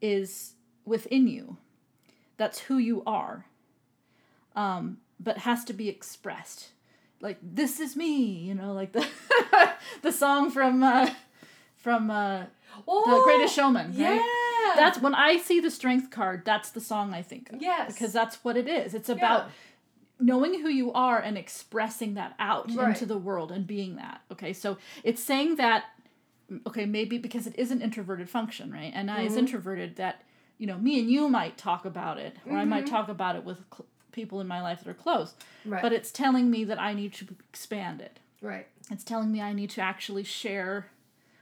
is 0.00 0.54
within 0.84 1.26
you 1.26 1.56
that's 2.40 2.58
who 2.60 2.78
you 2.78 3.02
are 3.06 3.44
um 4.56 4.96
but 5.20 5.36
has 5.36 5.62
to 5.62 5.74
be 5.74 5.90
expressed 5.90 6.70
like 7.20 7.36
this 7.42 7.78
is 7.78 7.94
me 7.94 8.24
you 8.24 8.54
know 8.54 8.72
like 8.72 8.92
the 8.92 9.06
the 10.02 10.10
song 10.10 10.50
from 10.50 10.82
uh 10.82 11.10
from 11.80 12.10
uh 12.10 12.44
the 12.86 13.20
greatest 13.24 13.54
showman 13.54 13.92
yeah. 13.94 14.10
Right 14.16 14.36
that's 14.76 15.00
when 15.00 15.14
i 15.14 15.36
see 15.38 15.58
the 15.60 15.70
strength 15.70 16.10
card 16.10 16.42
that's 16.44 16.70
the 16.70 16.80
song 16.80 17.12
i 17.14 17.22
think 17.22 17.50
of. 17.52 17.60
Yes. 17.60 17.92
Because 17.92 18.12
that's 18.12 18.36
what 18.44 18.56
it 18.56 18.68
is. 18.68 18.94
It's 18.94 19.08
about 19.08 19.50
knowing 20.20 20.60
who 20.60 20.68
you 20.68 20.92
are 20.92 21.18
and 21.18 21.36
expressing 21.38 22.14
that 22.14 22.34
out 22.38 22.70
Right. 22.74 22.88
into 22.90 23.06
the 23.06 23.16
world 23.18 23.50
and 23.50 23.66
being 23.66 23.96
that 23.96 24.20
okay? 24.30 24.52
So 24.52 24.78
it's 25.02 25.22
saying 25.22 25.56
that 25.56 25.84
okay 26.66 26.84
maybe 26.86 27.16
because 27.18 27.46
it 27.46 27.58
is 27.58 27.70
an 27.70 27.80
introverted 27.80 28.28
function 28.28 28.70
right? 28.72 28.92
And 28.94 29.10
i 29.10 29.22
is 29.22 29.30
Mm-hmm. 29.32 29.38
introverted 29.40 29.96
that 29.96 30.22
you 30.58 30.66
know 30.66 30.76
me 30.78 30.98
and 31.00 31.10
you 31.10 31.28
might 31.28 31.56
talk 31.56 31.84
about 31.84 32.18
it 32.18 32.36
or 32.46 32.56
i 32.56 32.64
might 32.64 32.84
Mm-hmm. 32.84 32.94
talk 32.94 33.08
about 33.08 33.34
it 33.36 33.44
with 33.44 33.58
cl- 33.72 33.86
people 34.12 34.40
in 34.40 34.46
my 34.48 34.60
life 34.60 34.80
that 34.84 34.90
are 34.90 34.94
close. 34.94 35.34
Right. 35.64 35.80
But 35.82 35.92
it's 35.92 36.10
telling 36.12 36.50
me 36.50 36.64
that 36.64 36.80
i 36.80 36.92
need 36.94 37.12
to 37.14 37.26
expand 37.48 38.00
it. 38.00 38.18
Right. 38.42 38.66
It's 38.90 39.04
telling 39.04 39.32
me 39.32 39.40
i 39.40 39.52
need 39.52 39.70
to 39.70 39.80
actually 39.80 40.24
share 40.24 40.86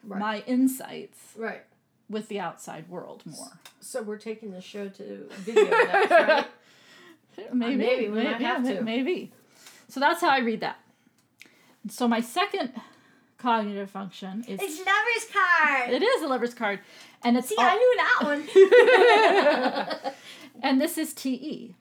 Right. 0.04 0.20
my 0.20 0.42
insights 0.46 1.18
right. 1.36 1.62
with 2.08 2.28
the 2.28 2.38
outside 2.40 2.88
world 2.88 3.22
more. 3.26 3.48
so 3.80 4.02
we're 4.02 4.16
taking 4.18 4.52
the 4.52 4.60
show 4.60 4.88
to 4.88 5.28
video 5.38 5.64
next, 5.70 6.10
right? 6.10 6.46
Maybe. 7.52 7.76
maybe, 7.76 8.08
we 8.08 8.22
might 8.24 8.40
yeah, 8.40 8.56
have 8.56 8.64
to. 8.64 8.80
maybe. 8.82 9.32
So 9.88 10.00
that's 10.00 10.20
how 10.20 10.28
i 10.30 10.38
read 10.38 10.60
that. 10.60 10.78
So 11.88 12.08
my 12.08 12.20
second 12.20 12.72
cognitive 13.38 13.90
function 13.90 14.44
is 14.48 14.58
it's 14.60 14.78
lover's 14.78 15.26
card. 15.32 15.90
It 15.90 16.02
is 16.02 16.22
a 16.22 16.26
lover's 16.26 16.54
card 16.54 16.80
and 17.22 17.36
it's 17.36 17.48
see 17.48 17.54
all- 17.56 17.64
i 17.64 17.74
knew 17.76 17.96
that 17.96 20.02
one. 20.02 20.12
And 20.62 20.80
this 20.80 20.98
is 20.98 21.14
te 21.14 21.76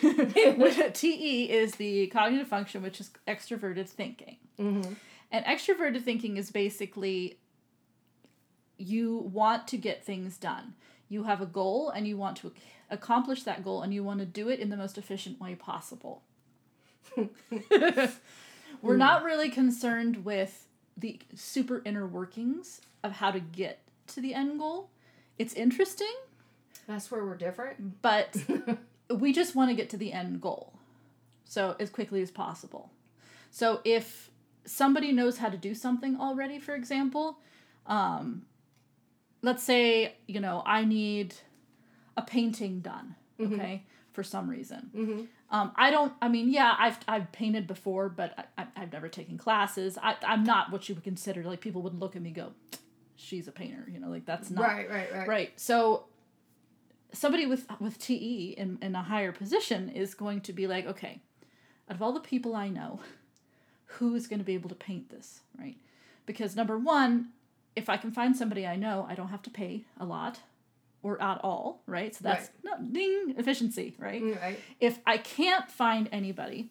te 0.92 1.44
is 1.50 1.74
the 1.76 2.06
cognitive 2.08 2.48
function 2.48 2.82
which 2.82 3.00
is 3.00 3.10
extroverted 3.26 3.88
thinking. 3.88 4.36
Mhm. 4.58 4.96
and 5.30 5.44
extroverted 5.46 6.02
thinking 6.02 6.36
is 6.36 6.50
basically 6.50 7.38
you 8.78 9.16
want 9.32 9.68
to 9.68 9.76
get 9.76 10.04
things 10.04 10.36
done. 10.36 10.74
You 11.08 11.24
have 11.24 11.40
a 11.40 11.46
goal 11.46 11.90
and 11.90 12.06
you 12.06 12.16
want 12.16 12.36
to 12.38 12.52
accomplish 12.90 13.42
that 13.44 13.64
goal 13.64 13.82
and 13.82 13.92
you 13.92 14.02
want 14.02 14.20
to 14.20 14.26
do 14.26 14.48
it 14.48 14.60
in 14.60 14.70
the 14.70 14.76
most 14.76 14.98
efficient 14.98 15.40
way 15.40 15.54
possible. 15.54 16.22
We're 18.82 18.96
not 18.96 19.22
really 19.22 19.50
concerned 19.50 20.24
with 20.24 20.66
the 20.96 21.20
super 21.34 21.82
inner 21.84 22.06
workings 22.06 22.80
of 23.02 23.12
how 23.12 23.30
to 23.30 23.40
get 23.40 23.80
to 24.08 24.20
the 24.20 24.34
end 24.34 24.58
goal. 24.58 24.90
It's 25.38 25.54
interesting 25.54 26.12
that's 26.86 27.10
where 27.10 27.24
we're 27.24 27.36
different. 27.36 28.02
but 28.02 28.36
we 29.10 29.32
just 29.32 29.54
want 29.54 29.70
to 29.70 29.74
get 29.74 29.90
to 29.90 29.96
the 29.96 30.12
end 30.12 30.40
goal 30.40 30.74
so 31.44 31.76
as 31.78 31.90
quickly 31.90 32.22
as 32.22 32.30
possible. 32.30 32.90
So 33.50 33.80
if 33.84 34.30
somebody 34.64 35.12
knows 35.12 35.38
how 35.38 35.48
to 35.48 35.56
do 35.56 35.74
something 35.74 36.18
already 36.18 36.58
for 36.58 36.74
example 36.74 37.38
um, 37.86 38.42
let's 39.42 39.62
say 39.62 40.14
you 40.26 40.40
know 40.40 40.62
i 40.66 40.84
need 40.84 41.34
a 42.16 42.22
painting 42.22 42.80
done 42.80 43.14
okay 43.40 43.82
for 44.12 44.22
some 44.22 44.48
reason 44.48 44.90
Mhm. 44.94 45.26
um, 45.50 45.72
i 45.76 45.90
don't 45.90 46.12
i 46.22 46.28
mean 46.28 46.48
yeah 46.50 46.74
i've, 46.78 46.98
I've 47.08 47.32
painted 47.32 47.66
before 47.66 48.08
but 48.08 48.48
I, 48.56 48.66
i've 48.76 48.92
never 48.92 49.08
taken 49.08 49.36
classes 49.38 49.98
I, 50.02 50.16
i'm 50.24 50.44
not 50.44 50.70
what 50.70 50.88
you 50.88 50.94
would 50.94 51.04
consider 51.04 51.42
like 51.42 51.60
people 51.60 51.82
wouldn't 51.82 52.00
look 52.00 52.14
at 52.16 52.22
me 52.22 52.28
and 52.28 52.36
go 52.36 52.52
she's 53.16 53.46
a 53.46 53.52
painter. 53.52 53.86
You 53.88 54.00
know, 54.00 54.08
like 54.08 54.26
that's 54.26 54.50
not 54.50 54.62
Right, 54.66 54.90
right, 54.90 55.12
right. 55.14 55.28
Right. 55.28 55.52
So 55.60 56.06
somebody 57.12 57.46
with 57.46 57.66
with 57.78 57.98
TE 57.98 58.54
in, 58.58 58.78
in 58.82 58.96
a 58.96 59.02
higher 59.02 59.30
position 59.30 59.88
is 59.90 60.14
going 60.14 60.40
to 60.42 60.52
be 60.52 60.66
like, 60.66 60.86
okay, 60.86 61.20
out 61.88 61.94
of 61.96 62.02
all 62.02 62.12
the 62.12 62.20
people 62.20 62.56
I 62.56 62.68
know, 62.68 62.98
who 63.84 64.14
is 64.16 64.26
going 64.26 64.40
to 64.40 64.44
be 64.44 64.54
able 64.54 64.70
to 64.70 64.74
paint 64.74 65.10
this, 65.10 65.40
right? 65.58 65.76
Because 66.26 66.56
number 66.56 66.76
one, 66.78 67.28
if 67.76 67.88
I 67.88 67.96
can 67.96 68.10
find 68.12 68.36
somebody 68.36 68.66
I 68.66 68.76
know, 68.76 69.06
I 69.08 69.14
don't 69.14 69.28
have 69.28 69.42
to 69.42 69.50
pay 69.50 69.84
a 69.98 70.04
lot 70.04 70.40
or 71.02 71.20
at 71.20 71.40
all, 71.42 71.82
right? 71.86 72.14
So 72.14 72.20
that's 72.22 72.50
no 72.62 72.72
ding 72.92 73.34
efficiency, 73.36 73.94
right? 73.98 74.22
Right. 74.40 74.58
If 74.80 74.98
I 75.06 75.18
can't 75.18 75.68
find 75.70 76.08
anybody, 76.12 76.70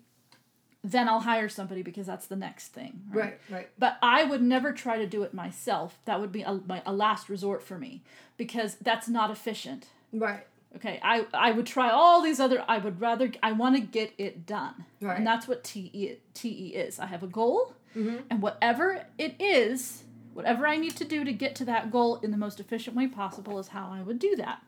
then 0.84 1.08
I'll 1.10 1.20
hire 1.20 1.50
somebody 1.50 1.82
because 1.84 2.08
that's 2.08 2.28
the 2.28 2.36
next 2.36 2.70
thing, 2.70 3.02
right? 3.12 3.24
Right, 3.24 3.40
right. 3.50 3.70
But 3.78 3.98
I 4.02 4.24
would 4.24 4.42
never 4.42 4.72
try 4.72 4.98
to 4.98 5.06
do 5.06 5.24
it 5.24 5.34
myself. 5.34 6.00
That 6.06 6.20
would 6.22 6.32
be 6.32 6.42
a, 6.44 6.54
my, 6.66 6.82
a 6.86 6.94
last 6.94 7.30
resort 7.30 7.62
for 7.62 7.78
me 7.78 8.04
because 8.38 8.76
that's 8.76 9.08
not 9.08 9.30
efficient. 9.30 9.88
Right. 10.14 10.46
Okay, 10.78 11.00
I, 11.04 11.26
I 11.34 11.52
would 11.52 11.66
try 11.66 11.90
all 11.90 12.22
these 12.22 12.40
other. 12.40 12.64
I 12.68 12.78
would 12.78 13.02
rather. 13.02 13.30
I 13.44 13.52
want 13.52 13.76
to 13.76 13.82
get 13.82 14.14
it 14.18 14.46
done, 14.46 14.86
Right. 15.02 15.18
and 15.18 15.28
that's 15.28 15.46
what 15.46 15.66
TE 15.66 16.18
TE 16.34 16.68
is. 16.70 16.98
I 16.98 17.08
have 17.08 17.24
a 17.24 17.28
goal, 17.28 17.74
Mm-hmm. 17.94 18.18
and 18.30 18.42
whatever 18.42 19.06
it 19.18 19.36
is, 19.38 20.04
whatever 20.34 20.68
I 20.68 20.78
need 20.78 20.96
to 20.98 21.06
do 21.06 21.24
to 21.24 21.34
get 21.34 21.56
to 21.56 21.66
that 21.66 21.92
goal 21.92 22.18
in 22.18 22.32
the 22.32 22.38
most 22.38 22.60
efficient 22.60 22.96
way 22.96 23.08
possible 23.08 23.60
is 23.60 23.70
how 23.70 23.90
I 23.92 24.02
would 24.02 24.20
do 24.20 24.36
that. 24.38 24.64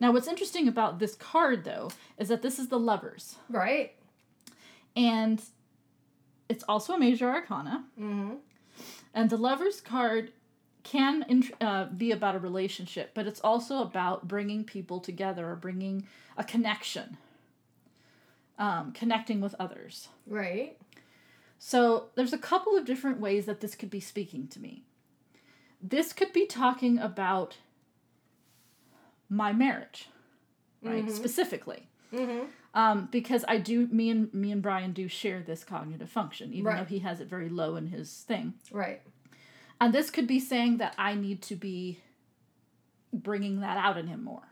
Now, 0.00 0.12
what's 0.12 0.28
interesting 0.28 0.66
about 0.66 0.98
this 0.98 1.14
card, 1.14 1.64
though, 1.64 1.90
is 2.18 2.28
that 2.28 2.42
this 2.42 2.58
is 2.58 2.68
the 2.68 2.78
lovers, 2.78 3.36
Right. 3.48 3.94
and 4.96 5.42
it's 6.48 6.64
also 6.64 6.94
a 6.94 6.98
major 6.98 7.28
arcana. 7.28 7.84
Mm-hmm. 7.98 8.34
And 9.12 9.28
the 9.30 9.36
lover's 9.36 9.80
card 9.80 10.32
can 10.82 11.44
uh, 11.60 11.84
be 11.86 12.10
about 12.12 12.34
a 12.34 12.38
relationship, 12.38 13.10
but 13.14 13.26
it's 13.26 13.40
also 13.40 13.82
about 13.82 14.26
bringing 14.26 14.64
people 14.64 15.00
together 15.00 15.50
or 15.50 15.56
bringing 15.56 16.06
a 16.38 16.44
connection, 16.44 17.18
um, 18.58 18.92
connecting 18.92 19.40
with 19.40 19.54
others. 19.58 20.08
Right. 20.26 20.78
So 21.58 22.06
there's 22.14 22.32
a 22.32 22.38
couple 22.38 22.76
of 22.76 22.86
different 22.86 23.20
ways 23.20 23.44
that 23.46 23.60
this 23.60 23.74
could 23.74 23.90
be 23.90 24.00
speaking 24.00 24.48
to 24.48 24.60
me. 24.60 24.84
This 25.82 26.12
could 26.12 26.32
be 26.32 26.46
talking 26.46 26.98
about 26.98 27.56
my 29.28 29.52
marriage, 29.52 30.08
right? 30.82 31.10
Specifically. 31.10 31.88
Mm-hmm. 32.12 32.46
Um, 32.72 33.08
because 33.10 33.44
I 33.48 33.58
do, 33.58 33.86
me 33.88 34.10
and 34.10 34.32
me 34.32 34.52
and 34.52 34.62
Brian 34.62 34.92
do 34.92 35.08
share 35.08 35.40
this 35.40 35.64
cognitive 35.64 36.08
function, 36.10 36.52
even 36.52 36.66
Right. 36.66 36.78
though 36.78 36.84
he 36.84 37.00
has 37.00 37.20
it 37.20 37.28
very 37.28 37.48
low 37.48 37.76
in 37.76 37.88
his 37.88 38.12
thing. 38.12 38.54
Right. 38.70 39.00
And 39.80 39.92
this 39.92 40.10
could 40.10 40.26
be 40.26 40.38
saying 40.38 40.76
that 40.78 40.94
I 40.98 41.14
need 41.14 41.42
to 41.42 41.56
be 41.56 42.00
bringing 43.12 43.60
that 43.60 43.76
out 43.76 43.96
in 43.98 44.06
him 44.06 44.22
more. 44.22 44.48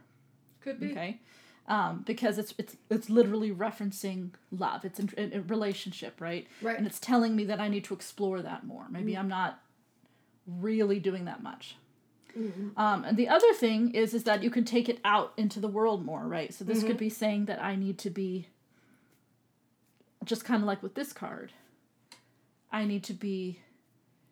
Could 0.61 0.81
be. 0.81 0.91
Okay. 0.91 1.21
Um, 1.69 2.03
because 2.07 2.39
it's 2.39 2.55
it's 2.59 2.77
it's 2.91 3.11
literally 3.11 3.53
referencing 3.53 4.31
love. 4.51 4.85
It's 4.85 4.99
in, 4.99 5.11
in, 5.17 5.33
in 5.33 5.47
relationship, 5.47 6.21
right? 6.21 6.47
Right. 6.63 6.77
And 6.79 6.87
it's 6.87 6.99
telling 6.99 7.37
me 7.37 7.45
that 7.45 7.61
I 7.61 7.69
need 7.69 7.85
to 7.85 7.95
explore 7.95 8.41
that 8.43 8.65
more. 8.65 8.87
Maybe 8.91 9.17
I'm 9.17 9.29
not 9.29 9.61
really 10.49 10.99
doing 10.99 11.27
that 11.27 11.43
much. 11.43 11.77
Um, 12.77 13.05
and 13.05 13.17
the 13.17 13.29
other 13.29 13.53
thing 13.53 13.93
is 13.95 14.15
is 14.15 14.23
that 14.25 14.45
you 14.45 14.51
can 14.51 14.65
take 14.65 14.89
it 14.89 15.01
out 15.05 15.33
into 15.37 15.59
the 15.59 15.67
world 15.67 16.05
more, 16.05 16.25
right? 16.25 16.55
So 16.55 16.65
this 16.65 16.85
could 16.85 16.97
be 16.97 17.09
saying 17.09 17.47
that 17.47 17.61
I 17.61 17.75
need 17.75 17.99
to 17.99 18.11
be 18.11 18.47
just 20.25 20.45
kind 20.45 20.63
of 20.63 20.67
like 20.67 20.81
with 20.83 20.95
this 20.95 21.13
card. 21.13 21.53
I 22.71 22.85
need 22.85 23.03
to 23.05 23.13
be 23.15 23.59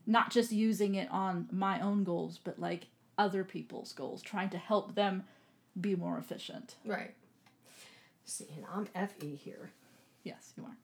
not 0.07 0.31
just 0.31 0.53
using 0.53 0.95
it 0.95 1.11
on 1.11 1.49
my 1.51 1.81
own 1.81 2.05
goals, 2.05 2.39
but 2.43 2.61
like 2.61 2.87
other 3.19 3.43
people's 3.43 3.93
goals, 3.93 4.23
trying 4.23 4.51
to 4.51 4.59
help 4.59 4.95
them 4.95 5.25
be 5.81 5.97
more 5.97 6.17
efficient. 6.19 6.77
Right. 6.85 7.15
See, 8.25 8.47
and 8.57 8.65
I'm 8.73 9.09
FE 9.09 9.35
here. 9.35 9.71
Yes, 10.23 10.53
you 10.57 10.65
are. 10.65 10.77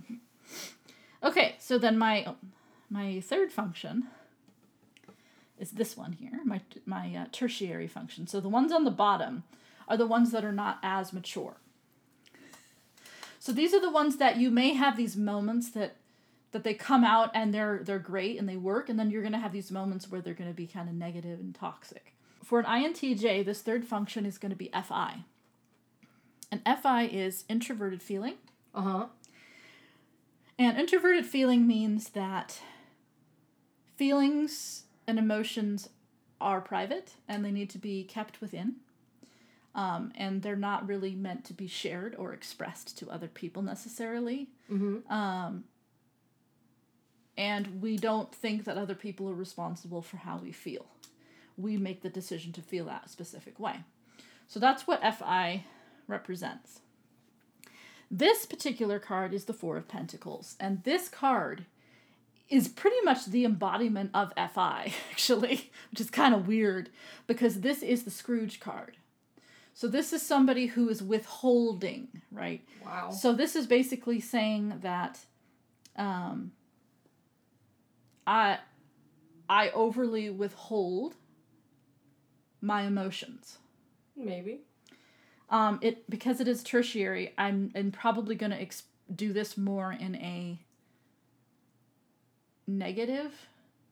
Mhm. 0.00 0.18
Okay, 1.22 1.56
so 1.58 1.78
then 1.78 1.98
my 1.98 2.34
my 2.88 3.20
third 3.20 3.52
function 3.52 4.08
is 5.64 5.72
this 5.72 5.96
one 5.96 6.12
here, 6.12 6.40
my 6.44 6.60
my 6.84 7.14
uh, 7.16 7.24
tertiary 7.32 7.88
function. 7.88 8.26
So 8.26 8.38
the 8.38 8.48
ones 8.48 8.70
on 8.70 8.84
the 8.84 8.90
bottom 8.90 9.44
are 9.88 9.96
the 9.96 10.06
ones 10.06 10.30
that 10.32 10.44
are 10.44 10.52
not 10.52 10.78
as 10.82 11.12
mature. 11.12 11.56
So 13.38 13.50
these 13.52 13.74
are 13.74 13.80
the 13.80 13.90
ones 13.90 14.18
that 14.18 14.36
you 14.36 14.50
may 14.50 14.74
have 14.74 14.96
these 14.96 15.16
moments 15.16 15.70
that 15.70 15.96
that 16.52 16.64
they 16.64 16.74
come 16.74 17.02
out 17.02 17.30
and 17.34 17.52
they're 17.52 17.80
they're 17.82 17.98
great 17.98 18.38
and 18.38 18.46
they 18.48 18.56
work, 18.56 18.88
and 18.88 18.98
then 18.98 19.10
you're 19.10 19.22
gonna 19.22 19.38
have 19.38 19.52
these 19.52 19.70
moments 19.70 20.10
where 20.10 20.20
they're 20.20 20.34
gonna 20.34 20.52
be 20.52 20.66
kind 20.66 20.88
of 20.88 20.94
negative 20.94 21.40
and 21.40 21.54
toxic. 21.54 22.14
For 22.44 22.60
an 22.60 22.66
INTJ, 22.66 23.44
this 23.44 23.62
third 23.62 23.86
function 23.86 24.26
is 24.26 24.36
going 24.36 24.50
to 24.50 24.56
be 24.56 24.70
FI. 24.70 25.24
And 26.50 26.60
FI 26.82 27.04
is 27.06 27.44
introverted 27.48 28.02
feeling. 28.02 28.34
Uh 28.74 28.82
huh. 28.82 29.06
And 30.58 30.78
introverted 30.78 31.24
feeling 31.24 31.66
means 31.66 32.10
that 32.10 32.60
feelings 33.96 34.83
and 35.06 35.18
emotions 35.18 35.88
are 36.40 36.60
private 36.60 37.12
and 37.28 37.44
they 37.44 37.50
need 37.50 37.70
to 37.70 37.78
be 37.78 38.04
kept 38.04 38.40
within. 38.40 38.76
Um, 39.74 40.12
and 40.14 40.42
they're 40.42 40.54
not 40.54 40.86
really 40.86 41.14
meant 41.14 41.44
to 41.46 41.52
be 41.52 41.66
shared 41.66 42.14
or 42.16 42.32
expressed 42.32 42.96
to 42.98 43.10
other 43.10 43.26
people 43.26 43.62
necessarily. 43.62 44.48
Mm-hmm. 44.70 45.12
Um, 45.12 45.64
and 47.36 47.82
we 47.82 47.96
don't 47.96 48.32
think 48.32 48.64
that 48.64 48.76
other 48.76 48.94
people 48.94 49.28
are 49.28 49.34
responsible 49.34 50.00
for 50.00 50.18
how 50.18 50.38
we 50.38 50.52
feel. 50.52 50.86
We 51.56 51.76
make 51.76 52.02
the 52.02 52.08
decision 52.08 52.52
to 52.52 52.62
feel 52.62 52.84
that 52.84 53.10
specific 53.10 53.58
way. 53.58 53.80
So 54.46 54.60
that's 54.60 54.86
what 54.86 55.02
FI 55.02 55.64
represents. 56.06 56.80
This 58.10 58.46
particular 58.46 59.00
card 59.00 59.34
is 59.34 59.46
the 59.46 59.52
Four 59.52 59.76
of 59.76 59.88
Pentacles, 59.88 60.56
and 60.60 60.84
this 60.84 61.08
card 61.08 61.64
is 62.48 62.68
pretty 62.68 63.00
much 63.04 63.26
the 63.26 63.44
embodiment 63.44 64.10
of 64.14 64.32
FI, 64.36 64.92
actually, 65.10 65.70
which 65.90 66.00
is 66.00 66.10
kind 66.10 66.34
of 66.34 66.46
weird 66.46 66.90
because 67.26 67.60
this 67.60 67.82
is 67.82 68.04
the 68.04 68.10
Scrooge 68.10 68.60
card. 68.60 68.96
So 69.72 69.88
this 69.88 70.12
is 70.12 70.22
somebody 70.22 70.66
who 70.66 70.88
is 70.88 71.02
withholding, 71.02 72.22
right? 72.30 72.62
Wow. 72.84 73.10
So 73.10 73.32
this 73.32 73.56
is 73.56 73.66
basically 73.66 74.20
saying 74.20 74.78
that 74.82 75.18
um, 75.96 76.52
I 78.26 78.58
I 79.48 79.70
overly 79.70 80.30
withhold 80.30 81.16
my 82.60 82.82
emotions. 82.82 83.58
Maybe. 84.16 84.60
Um, 85.50 85.78
it 85.82 86.08
because 86.08 86.40
it 86.40 86.46
is 86.48 86.62
tertiary. 86.62 87.34
I'm 87.36 87.72
and 87.74 87.92
probably 87.92 88.36
going 88.36 88.52
to 88.52 88.60
ex- 88.60 88.84
do 89.14 89.32
this 89.32 89.56
more 89.56 89.92
in 89.92 90.14
a 90.16 90.63
negative 92.66 93.32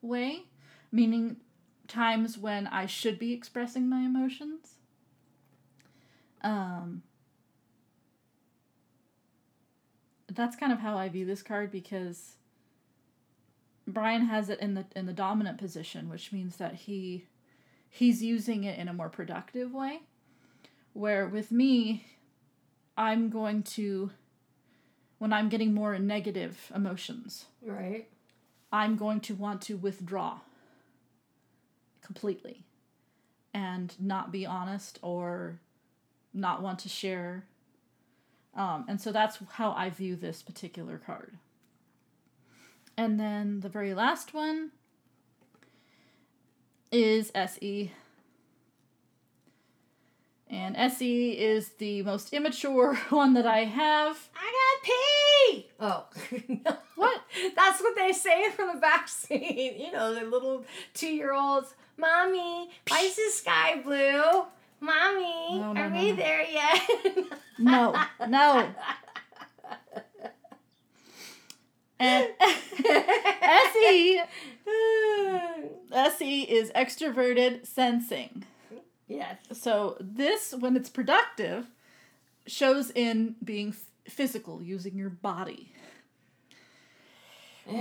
way, 0.01 0.45
meaning 0.91 1.37
times 1.89 2.39
when 2.39 2.67
I 2.67 2.87
should 2.87 3.19
be 3.19 3.33
expressing 3.33 3.89
my 3.89 4.01
emotions. 4.01 4.77
Um, 6.43 7.03
that's 10.35 10.57
kind 10.57 10.73
of 10.73 10.81
how 10.81 10.97
I 10.97 11.09
view 11.09 11.25
this 11.25 11.43
card 11.43 11.71
because 11.71 12.37
Brian 13.87 14.27
has 14.27 14.49
it 14.49 14.61
in 14.61 14.75
the 14.75 14.87
in 14.97 15.07
the 15.07 15.13
dominant 15.13 15.59
position, 15.59 16.09
which 16.09 16.33
means 16.33 16.57
that 16.57 16.75
he 16.75 17.27
he's 17.89 18.23
using 18.23 18.65
it 18.65 18.79
in 18.79 18.89
a 18.89 18.93
more 18.93 19.09
productive 19.09 19.73
way. 19.73 20.01
Where 20.95 21.27
with 21.27 21.51
me, 21.51 22.05
I'm 22.97 23.29
going 23.29 23.63
to 23.65 24.11
when 25.19 25.33
I'm 25.33 25.49
getting 25.49 25.73
more 25.73 25.99
negative 25.99 26.73
emotions, 26.75 27.47
Right. 27.65 28.09
I'm 28.73 28.97
going 28.97 29.21
to 29.21 29.35
want 29.35 29.61
to 29.63 29.77
withdraw 29.77 30.41
completely 32.01 32.65
and 33.53 33.95
not 34.01 34.33
be 34.33 34.47
honest 34.47 34.99
or 35.03 35.61
not 36.33 36.63
want 36.63 36.79
to 36.81 36.89
share. 36.89 37.45
Um, 38.55 38.87
and 38.89 39.01
so 39.01 39.13
that's 39.13 39.39
how 39.53 39.73
I 39.73 39.91
view 39.91 40.17
this 40.17 40.43
particular 40.43 40.99
card. 40.99 41.37
And 42.97 43.21
then 43.21 43.61
the 43.61 43.69
very 43.69 43.95
last 43.95 44.35
one 44.35 44.71
is 46.91 47.31
SE. 47.35 47.93
And 50.53 50.77
SE 50.77 51.31
is 51.33 51.71
the 51.79 52.03
most 52.03 52.33
immature 52.35 52.95
one 53.09 53.33
that 53.35 53.47
I 53.47 53.61
have. 53.65 54.29
I 54.37 54.53
got 54.61 54.85
pee. 54.85 55.67
Oh. 55.81 56.77
What? 56.95 57.21
That's 57.57 57.81
what 57.81 57.97
they 57.97 58.13
say 58.13 58.49
from 58.51 58.75
the 58.75 58.81
back 58.81 59.09
seat. 59.09 59.75
You 59.77 59.91
know, 59.91 60.15
the 60.15 60.25
little 60.25 60.65
two 60.95 61.09
year 61.09 61.33
olds. 61.35 61.75
Mommy, 61.97 62.71
why 62.89 63.01
is 63.01 63.17
the 63.17 63.29
sky 63.33 63.81
blue? 63.83 64.45
Mommy, 64.79 65.59
No, 65.59 65.73
no, 65.73 65.81
are 65.81 65.91
no, 65.91 65.99
we 66.01 66.13
there 66.13 66.43
yet? 66.49 66.81
No, 67.59 67.95
no. 68.29 68.73
And 71.99 72.29
SE 72.41 74.21
SE 75.93 76.41
is 76.43 76.71
extroverted 76.71 77.67
sensing. 77.67 78.45
Yes. 79.09 79.37
So 79.53 79.97
this, 80.01 80.55
when 80.59 80.77
it's 80.77 80.89
productive, 80.91 81.67
shows 82.47 82.91
in 82.91 83.37
being 83.45 83.69
f- 83.71 84.13
physical, 84.13 84.63
using 84.63 84.97
your 84.97 85.11
body. 85.11 85.73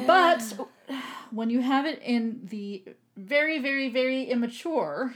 But 0.06 0.44
when 1.32 1.50
you 1.50 1.62
have 1.62 1.86
it 1.86 2.02
in 2.04 2.42
the 2.50 2.84
very, 3.18 3.60
very, 3.60 3.90
very 3.90 4.24
immature, 4.26 5.14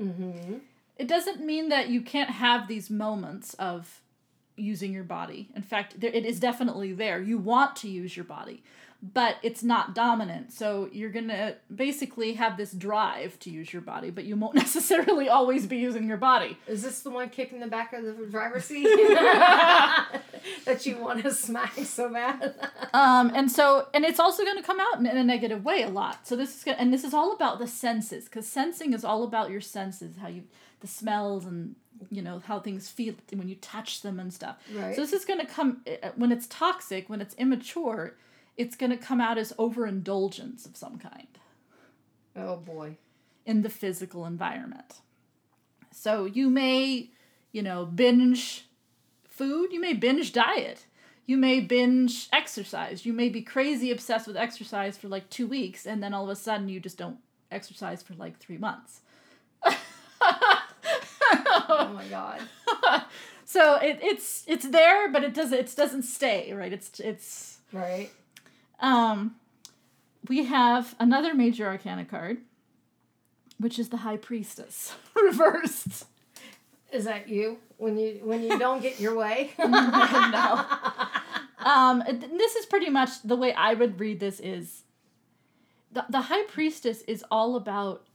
Mm-hmm. 0.00 0.56
it 0.98 1.08
doesn't 1.08 1.40
mean 1.40 1.70
that 1.70 1.88
you 1.88 2.02
can't 2.02 2.28
have 2.28 2.68
these 2.68 2.90
moments 2.90 3.54
of 3.54 4.02
using 4.56 4.92
your 4.92 5.04
body. 5.04 5.48
In 5.56 5.62
fact, 5.62 5.98
there, 6.00 6.10
it 6.10 6.26
is 6.26 6.38
definitely 6.38 6.92
there. 6.92 7.18
You 7.22 7.38
want 7.38 7.76
to 7.76 7.88
use 7.88 8.14
your 8.14 8.26
body, 8.26 8.62
but 9.02 9.36
it's 9.42 9.62
not 9.62 9.94
dominant. 9.94 10.52
So 10.52 10.88
you're 10.92 11.10
going 11.10 11.28
to 11.28 11.56
basically 11.74 12.34
have 12.34 12.56
this 12.56 12.72
drive 12.72 13.38
to 13.40 13.50
use 13.50 13.72
your 13.72 13.82
body, 13.82 14.10
but 14.10 14.24
you 14.24 14.36
won't 14.36 14.54
necessarily 14.66 15.28
always 15.28 15.66
be 15.66 15.76
using 15.76 16.08
your 16.08 16.16
body. 16.16 16.56
Is 16.66 16.82
this 16.82 17.02
the 17.02 17.10
one 17.10 17.28
kicking 17.28 17.60
the 17.60 17.66
back 17.66 17.92
of 17.92 18.04
the 18.04 18.26
driver's 18.26 18.64
seat 18.64 18.84
that 20.64 20.84
you 20.84 20.98
want 20.98 21.22
to 21.22 21.32
smack 21.32 21.74
so 21.78 22.10
bad? 22.10 22.54
Um, 22.92 23.32
and 23.34 23.50
so, 23.50 23.88
and 23.92 24.04
it's 24.04 24.20
also 24.20 24.44
going 24.44 24.56
to 24.56 24.62
come 24.62 24.80
out 24.80 24.98
in, 24.98 25.06
in 25.06 25.16
a 25.16 25.24
negative 25.24 25.64
way 25.64 25.82
a 25.82 25.88
lot. 25.90 26.26
So 26.26 26.36
this 26.36 26.56
is 26.56 26.64
gonna, 26.64 26.78
and 26.78 26.92
this 26.92 27.04
is 27.04 27.12
all 27.12 27.32
about 27.32 27.58
the 27.58 27.66
senses, 27.66 28.24
because 28.24 28.46
sensing 28.46 28.92
is 28.92 29.04
all 29.04 29.22
about 29.24 29.50
your 29.50 29.60
senses, 29.60 30.16
how 30.20 30.28
you, 30.28 30.44
the 30.80 30.86
smells 30.86 31.44
and 31.44 31.74
you 32.10 32.20
know 32.20 32.42
how 32.44 32.60
things 32.60 32.90
feel 32.90 33.14
when 33.32 33.48
you 33.48 33.54
touch 33.56 34.02
them 34.02 34.20
and 34.20 34.32
stuff. 34.32 34.56
Right. 34.74 34.94
So 34.94 35.00
this 35.00 35.12
is 35.12 35.24
going 35.24 35.40
to 35.40 35.46
come 35.46 35.82
uh, 35.86 36.10
when 36.16 36.32
it's 36.32 36.46
toxic, 36.46 37.08
when 37.08 37.20
it's 37.20 37.34
immature, 37.36 38.14
it's 38.56 38.76
going 38.76 38.90
to 38.90 38.96
come 38.96 39.20
out 39.20 39.38
as 39.38 39.52
overindulgence 39.58 40.66
of 40.66 40.76
some 40.76 40.98
kind 40.98 41.38
oh 42.36 42.56
boy. 42.56 42.96
in 43.44 43.62
the 43.62 43.68
physical 43.68 44.26
environment. 44.26 45.00
So 45.92 46.24
you 46.24 46.50
may, 46.50 47.10
you 47.52 47.62
know, 47.62 47.84
binge 47.86 48.66
food, 49.24 49.72
you 49.72 49.80
may 49.80 49.92
binge 49.94 50.32
diet, 50.32 50.86
you 51.26 51.36
may 51.36 51.60
binge 51.60 52.28
exercise, 52.32 53.04
you 53.04 53.12
may 53.12 53.28
be 53.28 53.42
crazy 53.42 53.90
obsessed 53.90 54.26
with 54.26 54.36
exercise 54.36 54.96
for 54.96 55.08
like 55.08 55.28
two 55.30 55.46
weeks, 55.46 55.86
and 55.86 56.02
then 56.02 56.14
all 56.14 56.24
of 56.24 56.30
a 56.30 56.36
sudden 56.36 56.68
you 56.68 56.80
just 56.80 56.98
don't 56.98 57.18
exercise 57.50 58.02
for 58.02 58.14
like 58.14 58.38
three 58.38 58.58
months. 58.58 59.00
Oh 61.68 61.92
my 61.92 62.06
god. 62.08 62.40
so 63.44 63.76
it, 63.76 63.98
it's 64.02 64.44
it's 64.46 64.68
there, 64.68 65.10
but 65.10 65.24
it 65.24 65.34
doesn't 65.34 65.58
it 65.58 65.74
doesn't 65.76 66.02
stay 66.02 66.52
right. 66.52 66.72
It's 66.72 67.00
it's 67.00 67.58
Right. 67.72 68.10
Um, 68.80 69.36
we 70.28 70.44
have 70.44 70.94
another 70.98 71.34
major 71.34 71.66
arcana 71.66 72.04
card, 72.04 72.38
which 73.58 73.78
is 73.78 73.88
the 73.88 73.98
High 73.98 74.16
Priestess 74.16 74.94
reversed. 75.16 76.06
Is 76.92 77.04
that 77.04 77.28
you 77.28 77.58
when 77.78 77.98
you 77.98 78.20
when 78.22 78.42
you 78.42 78.58
don't 78.58 78.80
get 78.80 79.00
your 79.00 79.14
way? 79.16 79.50
no. 79.58 80.64
Um, 81.64 82.02
this 82.36 82.54
is 82.54 82.64
pretty 82.66 82.90
much 82.90 83.22
the 83.24 83.36
way 83.36 83.52
I 83.52 83.74
would 83.74 83.98
read 83.98 84.20
this 84.20 84.38
is 84.38 84.84
the, 85.96 86.04
the 86.10 86.20
high 86.20 86.44
priestess 86.44 87.02
is 87.02 87.24
all 87.30 87.56
about 87.56 88.06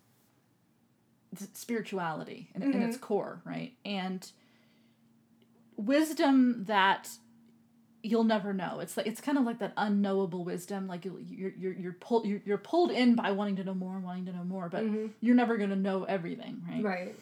spirituality 1.54 2.50
in, 2.54 2.62
in 2.62 2.82
its 2.82 2.96
core, 2.96 3.42
right? 3.44 3.74
And 3.84 4.30
wisdom 5.76 6.66
that 6.66 7.10
you'll 8.04 8.24
never 8.24 8.54
know. 8.54 8.80
It's 8.80 8.98
like 8.98 9.08
it's 9.08 9.22
kind 9.22 9.38
of 9.38 9.44
like 9.44 9.60
that 9.60 9.74
unknowable 9.78 10.44
wisdom. 10.44 10.88
Like 10.88 11.06
you, 11.06 11.24
you're 11.30 11.54
you're 11.58 11.74
you're 11.74 11.94
pulled 11.94 12.26
you're, 12.26 12.42
you're 12.46 12.58
pulled 12.58 12.92
in 12.92 13.16
by 13.16 13.32
wanting 13.32 13.56
to 13.58 13.64
know 13.64 13.74
more, 13.74 13.96
and 13.96 14.04
wanting 14.04 14.26
to 14.26 14.34
know 14.34 14.44
more, 14.44 14.70
but 14.70 14.84
you're 15.22 15.36
never 15.36 15.58
gonna 15.58 15.76
know 15.76 16.04
everything, 16.04 16.64
right? 16.70 16.84
right. 16.84 17.16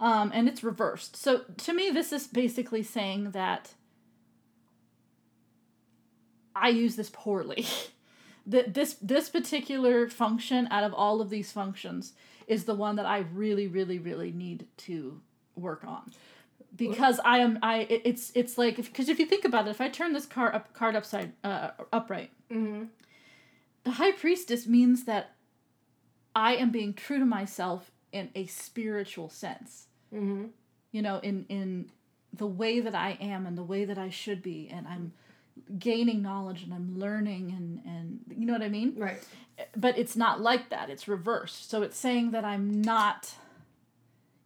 um, 0.00 0.30
and 0.34 0.48
it's 0.48 0.62
reversed. 0.62 1.16
So 1.16 1.42
to 1.58 1.72
me, 1.72 1.90
this 1.90 2.12
is 2.12 2.26
basically 2.26 2.82
saying 2.82 3.32
that 3.32 3.74
I 6.54 6.68
use 6.68 6.96
this 6.96 7.10
poorly. 7.12 7.66
that 8.46 8.74
this 8.74 8.94
this 9.00 9.28
particular 9.28 10.08
function 10.08 10.68
out 10.70 10.84
of 10.84 10.92
all 10.94 11.20
of 11.20 11.30
these 11.30 11.52
functions 11.52 12.12
is 12.46 12.64
the 12.64 12.74
one 12.74 12.96
that 12.96 13.06
I 13.06 13.18
really, 13.18 13.66
really, 13.66 13.98
really 13.98 14.30
need 14.30 14.66
to 14.78 15.20
work 15.56 15.84
on. 15.84 16.12
Because 16.76 17.20
I 17.24 17.38
am 17.38 17.58
I 17.62 17.86
it's 17.88 18.32
it's 18.34 18.58
like 18.58 18.76
because 18.76 19.08
if, 19.08 19.18
you 19.18 19.26
think 19.26 19.44
about 19.44 19.66
it, 19.66 19.70
if 19.70 19.80
I 19.80 19.88
turn 19.88 20.12
this 20.12 20.26
card 20.26 20.54
up 20.54 20.72
card 20.74 20.96
upside 20.96 21.32
uh, 21.44 21.70
upright, 21.92 22.30
Mm-hmm. 22.50 22.84
the 23.84 23.90
high 23.92 24.12
priestess 24.12 24.66
means 24.66 25.04
that 25.04 25.32
I 26.36 26.56
am 26.56 26.70
being 26.70 26.94
true 26.94 27.18
to 27.18 27.24
myself 27.24 27.90
in 28.12 28.30
a 28.34 28.46
spiritual 28.46 29.28
sense 29.28 29.86
Mm-hmm. 30.14 30.46
you 30.92 31.02
know 31.02 31.18
in 31.18 31.44
in 31.48 31.90
the 32.32 32.46
way 32.46 32.78
that 32.80 32.94
i 32.94 33.16
am 33.20 33.46
and 33.46 33.56
the 33.58 33.62
way 33.64 33.84
that 33.84 33.98
i 33.98 34.10
should 34.10 34.42
be 34.42 34.68
and 34.72 34.86
i'm 34.88 35.12
gaining 35.78 36.20
knowledge 36.22 36.62
and 36.64 36.72
i'm 36.74 36.98
learning 36.98 37.52
and 37.56 37.80
and 37.84 38.20
you 38.36 38.44
know 38.46 38.52
what 38.52 38.62
i 38.62 38.68
mean 38.68 38.94
Right. 38.96 39.20
but 39.76 39.96
it's 39.98 40.14
not 40.16 40.40
like 40.40 40.68
that 40.70 40.90
it's 40.90 41.06
reversed 41.08 41.68
so 41.70 41.82
it's 41.82 41.96
saying 41.96 42.30
that 42.32 42.44
i'm 42.44 42.80
not 42.82 43.34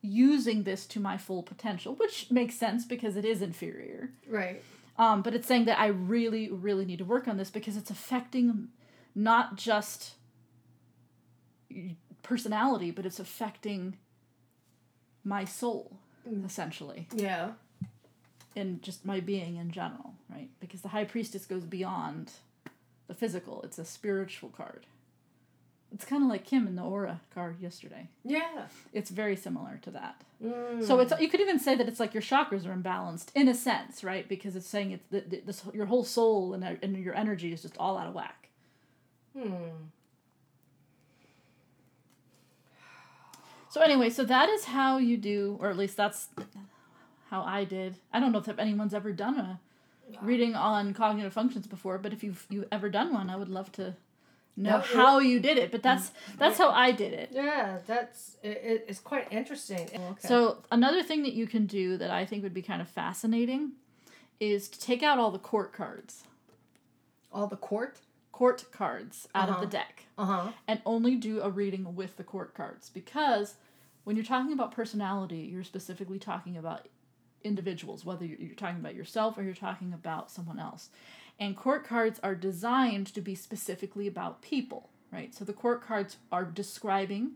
using 0.03 0.63
this 0.63 0.87
to 0.87 1.01
my 1.01 1.17
full 1.17 1.43
potential 1.43 1.95
which 1.95 2.31
makes 2.31 2.55
sense 2.55 2.85
because 2.85 3.17
it 3.17 3.25
is 3.25 3.43
inferior 3.43 4.11
Right. 4.29 4.63
um, 4.97 5.23
but 5.23 5.35
it's 5.35 5.47
saying 5.49 5.65
that 5.67 5.79
i 5.79 5.87
really 5.87 6.51
really 6.51 6.85
need 6.85 6.99
to 6.99 7.05
work 7.05 7.27
on 7.29 7.37
this 7.37 7.51
because 7.51 7.77
it's 7.77 7.91
affecting 7.91 8.69
not 9.15 9.57
just 9.57 10.15
personality 12.23 12.91
but 12.91 13.05
it's 13.07 13.19
affecting 13.21 13.97
my 15.25 15.45
soul 15.45 15.97
essentially 16.45 17.09
Yeah. 17.15 17.53
And 18.57 18.83
just 18.83 19.05
my 19.07 19.21
being 19.21 19.55
in 19.57 19.71
general, 19.71 20.15
right? 20.29 20.49
Because 20.59 20.81
the 20.81 20.89
high 20.89 21.05
priestess 21.05 21.47
goes 21.47 21.63
beyond 21.65 22.33
the 23.07 23.15
physical. 23.15 23.63
It's 23.63 23.79
a 23.79 23.85
spiritual 23.85 24.49
card. 24.49 24.85
It's 25.93 26.05
kind 26.05 26.23
of 26.23 26.29
like 26.29 26.45
Kim 26.45 26.67
in 26.67 26.77
the 26.77 26.83
aura 26.83 27.21
card 27.35 27.61
yesterday. 27.61 28.09
Yeah. 28.23 28.67
It's 28.93 29.11
very 29.11 29.37
similar 29.37 29.81
to 29.83 29.91
that. 29.93 30.23
Mm. 30.45 30.87
So 30.87 31.01
it's 31.01 31.13
you 31.19 31.29
could 31.29 31.41
even 31.41 31.59
say 31.59 31.75
that 31.75 31.89
it's 31.89 31.99
like 31.99 32.13
your 32.13 32.23
chakras 32.23 32.67
are 32.67 32.75
imbalanced 32.75 33.29
in 33.35 33.49
a 33.49 33.55
sense, 33.55 34.05
right? 34.05 34.29
Because 34.29 34.55
it's 34.55 34.69
saying 34.69 34.93
it's 34.93 35.09
that 35.11 35.47
this 35.47 35.63
your 35.73 35.87
whole 35.87 36.05
soul 36.05 36.53
and 36.53 36.63
and 36.83 36.97
your 36.97 37.15
energy 37.15 37.53
is 37.53 37.63
just 37.63 37.77
all 37.79 37.97
out 37.97 38.07
of 38.07 38.15
whack. 38.15 38.49
Hmm. 39.37 39.89
So 43.71 43.81
anyway, 43.81 44.11
so 44.11 44.25
that 44.25 44.49
is 44.49 44.65
how 44.67 44.99
you 44.99 45.17
do, 45.17 45.57
or 45.61 45.71
at 45.71 45.77
least 45.77 45.97
that's 45.97 46.29
how 47.31 47.43
I 47.43 47.65
did. 47.65 47.97
I 48.13 48.21
don't 48.21 48.33
know 48.33 48.39
if 48.39 48.49
anyone's 48.59 48.95
ever 48.95 49.13
done 49.13 49.39
a 49.39 49.61
reading 50.23 50.55
on 50.55 50.95
cognitive 50.95 51.33
functions 51.33 51.67
before, 51.67 51.99
but 51.99 52.13
if 52.13 52.23
you've 52.23 52.47
you 52.49 52.67
ever 52.73 52.89
done 52.89 53.13
one, 53.13 53.31
I 53.31 53.37
would 53.37 53.49
love 53.49 53.71
to 53.73 53.95
know 54.59 54.79
No, 54.79 54.81
how 54.81 55.19
you 55.19 55.41
did 55.41 55.57
it. 55.59 55.71
But 55.71 55.83
that's 55.83 56.13
that's 56.39 56.59
how 56.59 56.71
I 56.71 56.91
did 56.93 57.13
it. 57.13 57.31
Yeah, 57.33 57.79
that's 57.87 58.37
it, 58.43 58.61
it, 58.65 58.85
it's 58.89 59.01
quite 59.01 59.33
interesting. 59.33 59.89
Okay. 59.95 60.29
So 60.29 60.59
another 60.71 61.03
thing 61.03 61.23
that 61.23 61.33
you 61.33 61.47
can 61.47 61.67
do 61.67 61.97
that 61.97 62.11
I 62.11 62.25
think 62.27 62.43
would 62.43 62.55
be 62.55 62.63
kind 62.63 62.83
of 62.83 62.89
fascinating 62.89 63.73
is 64.41 64.69
to 64.69 64.79
take 64.81 65.03
out 65.03 65.19
all 65.19 65.31
the 65.31 65.39
court 65.39 65.73
cards, 65.73 66.25
all 67.33 67.47
the 67.47 67.57
court. 67.57 67.99
court 68.33 68.65
cards 68.71 69.27
out 69.35 69.49
of 69.49 69.57
Uh-huh. 69.57 69.65
the 69.65 69.71
deck. 69.71 70.05
Uh 70.17 70.25
huh. 70.25 70.53
and 70.67 70.81
only 70.85 71.15
do 71.17 71.41
a 71.41 71.49
reading 71.51 71.95
with 71.95 72.17
the 72.17 72.25
court 72.25 72.53
cards 72.55 72.91
because 72.93 73.55
when 74.05 74.17
you're 74.17 74.25
talking 74.25 74.53
about 74.53 74.73
personality, 74.73 75.39
you're 75.53 75.63
specifically 75.65 76.19
talking 76.19 76.57
about 76.57 76.89
individuals, 77.45 78.05
whether 78.05 78.25
you're 78.25 78.55
talking 78.57 78.79
about 78.81 78.95
yourself 78.97 79.37
or 79.39 79.43
you're 79.43 79.55
talking 79.55 79.93
about 79.93 80.31
someone 80.31 80.59
else. 80.59 80.91
And 81.39 81.57
court 81.57 81.87
cards 81.87 82.19
are 82.23 82.35
designed 82.35 83.07
to 83.15 83.21
be 83.21 83.35
specifically 83.35 84.07
about 84.07 84.43
people, 84.43 84.91
right? 85.13 85.35
So 85.35 85.45
the 85.45 85.53
court 85.53 85.83
cards 85.83 86.17
are 86.33 86.45
describing 86.45 87.33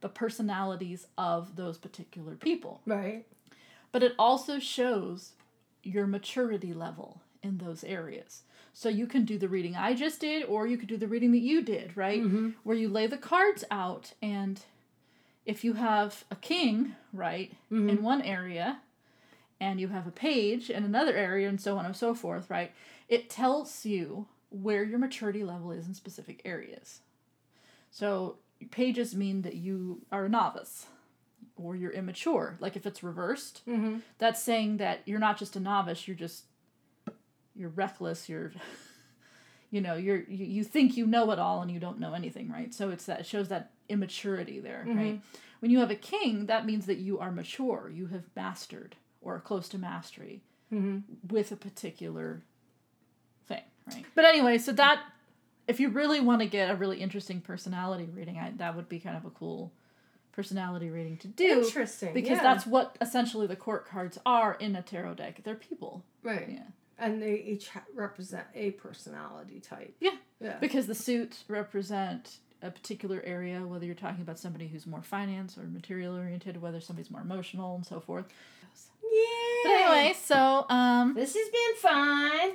the 0.00 0.08
personalities 0.08 1.06
of 1.16 1.56
those 1.56 1.78
particular 1.78 2.34
people. 2.34 2.80
Right. 2.86 3.24
But 3.92 4.02
it 4.02 4.14
also 4.18 4.58
shows 4.58 5.32
your 5.82 6.06
maturity 6.06 6.74
level 6.74 7.22
in 7.42 7.58
those 7.58 7.84
areas. 7.84 8.42
So 8.72 8.88
you 8.88 9.06
can 9.06 9.24
do 9.24 9.38
the 9.38 9.48
reading 9.48 9.74
I 9.74 9.94
just 9.94 10.20
did, 10.20 10.44
or 10.44 10.66
you 10.66 10.76
could 10.76 10.88
do 10.88 10.98
the 10.98 11.08
reading 11.08 11.32
that 11.32 11.38
you 11.38 11.62
did, 11.62 11.96
right? 11.96 12.22
Mm-hmm. 12.22 12.50
Where 12.62 12.76
you 12.76 12.88
lay 12.88 13.06
the 13.06 13.16
cards 13.16 13.64
out, 13.70 14.12
and 14.20 14.60
if 15.46 15.64
you 15.64 15.74
have 15.74 16.24
a 16.30 16.36
king, 16.36 16.94
right, 17.12 17.52
in 17.70 17.86
mm-hmm. 17.86 18.02
one 18.02 18.20
area, 18.20 18.80
and 19.58 19.80
you 19.80 19.88
have 19.88 20.06
a 20.06 20.10
page 20.10 20.68
in 20.68 20.84
another 20.84 21.14
area, 21.16 21.48
and 21.48 21.58
so 21.58 21.78
on 21.78 21.86
and 21.86 21.96
so 21.96 22.14
forth, 22.14 22.50
right, 22.50 22.72
it 23.08 23.30
tells 23.30 23.84
you 23.84 24.26
where 24.50 24.84
your 24.84 24.98
maturity 24.98 25.44
level 25.44 25.70
is 25.72 25.86
in 25.86 25.94
specific 25.94 26.40
areas. 26.44 27.00
So 27.90 28.36
pages 28.70 29.14
mean 29.14 29.42
that 29.42 29.54
you 29.54 30.02
are 30.12 30.24
a 30.26 30.28
novice 30.28 30.86
or 31.56 31.74
you're 31.76 31.90
immature. 31.92 32.56
Like 32.60 32.76
if 32.76 32.86
it's 32.86 33.02
reversed, 33.02 33.62
Mm-hmm. 33.66 33.98
that's 34.18 34.42
saying 34.42 34.76
that 34.78 35.00
you're 35.06 35.18
not 35.18 35.38
just 35.38 35.56
a 35.56 35.60
novice, 35.60 36.06
you're 36.06 36.16
just 36.16 36.44
you're 37.54 37.70
reckless, 37.70 38.28
you're 38.28 38.52
you 39.70 39.80
know 39.80 39.94
you're 39.94 40.22
you, 40.28 40.44
you 40.44 40.64
think 40.64 40.96
you 40.96 41.06
know 41.06 41.30
it 41.32 41.38
all 41.38 41.60
and 41.62 41.70
you 41.70 41.80
don't 41.80 41.98
know 41.98 42.14
anything 42.14 42.48
right 42.50 42.72
so 42.72 42.90
it's 42.90 43.06
that 43.06 43.20
it 43.20 43.26
shows 43.26 43.48
that 43.48 43.72
immaturity 43.88 44.60
there 44.60 44.84
right 44.86 45.20
when 45.60 45.70
you 45.72 45.80
have 45.80 45.90
a 45.90 45.96
king 45.96 46.46
that 46.46 46.64
means 46.64 46.86
that 46.86 46.98
you 46.98 47.18
are 47.18 47.32
mature 47.32 47.90
you 47.92 48.06
have 48.06 48.22
mastered 48.36 48.94
or 49.20 49.40
close 49.40 49.68
to 49.68 49.76
mastery 49.78 50.40
with 51.28 51.50
a 51.50 51.56
particular 51.56 52.42
right 53.88 54.04
but 54.14 54.24
anyway 54.24 54.58
so 54.58 54.72
that 54.72 55.02
if 55.68 55.80
you 55.80 55.88
really 55.88 56.20
want 56.20 56.40
to 56.40 56.46
get 56.46 56.70
a 56.70 56.74
really 56.76 56.98
interesting 57.00 57.40
personality 57.40 58.08
reading 58.14 58.38
I, 58.38 58.52
that 58.56 58.76
would 58.76 58.88
be 58.88 59.00
kind 59.00 59.16
of 59.16 59.24
a 59.24 59.30
cool 59.30 59.72
personality 60.32 60.90
reading 60.90 61.16
to 61.18 61.28
do 61.28 61.62
Interesting, 61.64 62.12
because 62.12 62.36
yeah. 62.36 62.42
that's 62.42 62.66
what 62.66 62.96
essentially 63.00 63.46
the 63.46 63.56
court 63.56 63.88
cards 63.88 64.18
are 64.26 64.54
in 64.54 64.76
a 64.76 64.82
tarot 64.82 65.14
deck 65.14 65.40
they're 65.44 65.54
people 65.54 66.04
Right. 66.22 66.46
yeah 66.48 66.62
And 66.98 67.22
they 67.22 67.36
each 67.36 67.68
represent 67.94 68.44
a 68.54 68.70
personality 68.72 69.60
type. 69.60 69.94
Yeah. 70.00 70.16
Yeah. 70.40 70.56
Because 70.60 70.86
the 70.86 70.94
suits 70.94 71.44
represent 71.48 72.38
a 72.62 72.70
particular 72.70 73.22
area, 73.24 73.60
whether 73.66 73.84
you're 73.86 73.94
talking 73.94 74.22
about 74.22 74.38
somebody 74.38 74.66
who's 74.66 74.86
more 74.86 75.02
finance 75.02 75.56
or 75.58 75.62
material 75.64 76.14
oriented, 76.16 76.60
whether 76.60 76.80
somebody's 76.80 77.10
more 77.10 77.20
emotional 77.20 77.74
and 77.76 77.84
so 77.86 78.00
forth. 78.00 78.26
But 79.64 79.72
anyway, 79.72 80.14
so 80.22 80.66
um 80.68 81.14
This 81.14 81.34
has 81.34 81.48
been 81.48 81.76
fun. 81.76 82.52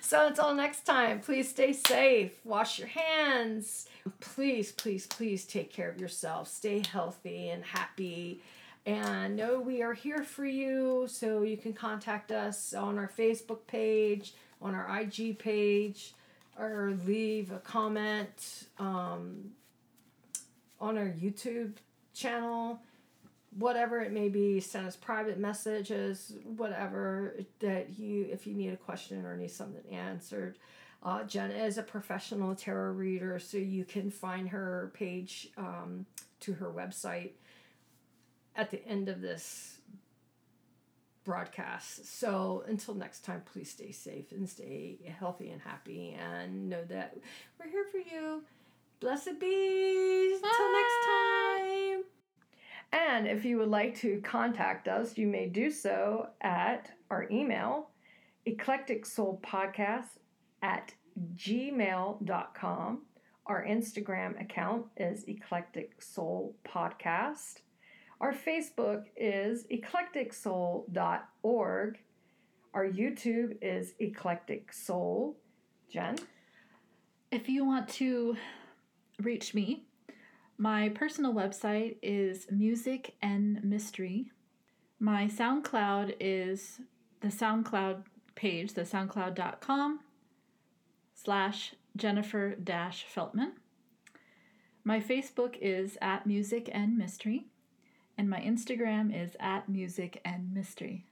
So 0.00 0.26
until 0.26 0.54
next 0.54 0.84
time, 0.84 1.20
please 1.20 1.48
stay 1.48 1.72
safe. 1.72 2.32
Wash 2.44 2.78
your 2.78 2.88
hands. 2.88 3.86
Please, 4.20 4.72
please, 4.72 5.06
please 5.06 5.44
take 5.44 5.72
care 5.72 5.88
of 5.88 6.00
yourself. 6.00 6.48
Stay 6.48 6.82
healthy 6.90 7.50
and 7.50 7.64
happy. 7.64 8.42
And 8.86 9.36
know 9.36 9.60
we 9.60 9.82
are 9.82 9.92
here 9.92 10.22
for 10.24 10.44
you. 10.44 11.06
So 11.08 11.42
you 11.42 11.56
can 11.56 11.72
contact 11.72 12.32
us 12.32 12.74
on 12.74 12.98
our 12.98 13.10
Facebook 13.16 13.66
page, 13.66 14.34
on 14.60 14.74
our 14.74 15.00
IG 15.00 15.38
page, 15.38 16.14
or 16.58 16.98
leave 17.06 17.52
a 17.52 17.58
comment 17.58 18.66
um, 18.78 19.52
on 20.80 20.98
our 20.98 21.08
YouTube 21.08 21.74
channel 22.12 22.80
whatever 23.58 24.00
it 24.00 24.12
may 24.12 24.28
be 24.28 24.60
send 24.60 24.86
us 24.86 24.96
private 24.96 25.38
messages 25.38 26.32
whatever 26.56 27.34
that 27.58 27.98
you 27.98 28.28
if 28.30 28.46
you 28.46 28.54
need 28.54 28.72
a 28.72 28.76
question 28.76 29.24
or 29.24 29.36
need 29.36 29.50
something 29.50 29.94
answered. 29.94 30.56
Uh, 31.02 31.24
jenna 31.24 31.54
is 31.54 31.78
a 31.78 31.82
professional 31.82 32.54
tarot 32.54 32.92
reader 32.92 33.38
so 33.38 33.56
you 33.56 33.84
can 33.84 34.10
find 34.10 34.48
her 34.48 34.92
page 34.94 35.48
um, 35.56 36.06
to 36.38 36.52
her 36.52 36.70
website 36.70 37.32
at 38.54 38.70
the 38.70 38.84
end 38.86 39.08
of 39.08 39.20
this 39.20 39.78
broadcast. 41.24 42.06
So 42.06 42.64
until 42.68 42.94
next 42.94 43.24
time 43.24 43.42
please 43.52 43.70
stay 43.70 43.92
safe 43.92 44.30
and 44.30 44.48
stay 44.48 44.98
healthy 45.18 45.50
and 45.50 45.60
happy 45.60 46.16
and 46.20 46.68
know 46.68 46.84
that 46.84 47.16
we're 47.58 47.70
here 47.70 47.86
for 47.90 47.98
you. 47.98 48.42
Blessed 49.00 49.40
be 49.40 50.34
until 50.34 50.72
next 50.72 51.06
time 51.06 52.19
and 52.92 53.26
if 53.26 53.44
you 53.44 53.58
would 53.58 53.68
like 53.68 53.96
to 53.96 54.20
contact 54.22 54.86
us, 54.88 55.18
you 55.18 55.26
may 55.26 55.46
do 55.46 55.70
so 55.70 56.28
at 56.40 56.90
our 57.10 57.26
email, 57.30 57.90
eclectic 58.46 59.04
soul 59.06 59.40
podcast 59.44 60.18
at 60.62 60.94
gmail.com. 61.36 63.02
Our 63.46 63.64
Instagram 63.64 64.40
account 64.40 64.86
is 64.96 65.24
Eclectic 65.28 66.00
Soul 66.00 66.56
Podcast. 66.66 67.60
Our 68.20 68.32
Facebook 68.32 69.04
is 69.16 69.66
eclecticsoul.org. 69.72 71.98
Our 72.72 72.86
YouTube 72.86 73.56
is 73.60 73.94
Eclectic 73.98 74.72
Soul. 74.72 75.36
Jen? 75.90 76.14
if 77.30 77.48
you 77.48 77.64
want 77.64 77.88
to 77.88 78.36
reach 79.22 79.54
me, 79.54 79.84
my 80.60 80.90
personal 80.90 81.32
website 81.32 81.96
is 82.02 82.46
Music 82.50 83.14
and 83.22 83.64
Mystery. 83.64 84.30
My 84.98 85.24
SoundCloud 85.24 86.16
is 86.20 86.80
the 87.22 87.28
SoundCloud 87.28 88.02
page, 88.34 88.74
the 88.74 88.82
soundcloud.com 88.82 90.00
slash 91.14 91.74
Jennifer 91.96 92.54
dash 92.56 93.06
Feltman. 93.06 93.52
My 94.84 95.00
Facebook 95.00 95.56
is 95.62 95.96
at 96.02 96.26
Music 96.26 96.68
and 96.70 96.98
Mystery, 96.98 97.46
and 98.18 98.28
my 98.28 98.40
Instagram 98.40 99.18
is 99.18 99.38
at 99.40 99.66
Music 99.66 100.20
and 100.26 100.52
Mystery. 100.52 101.06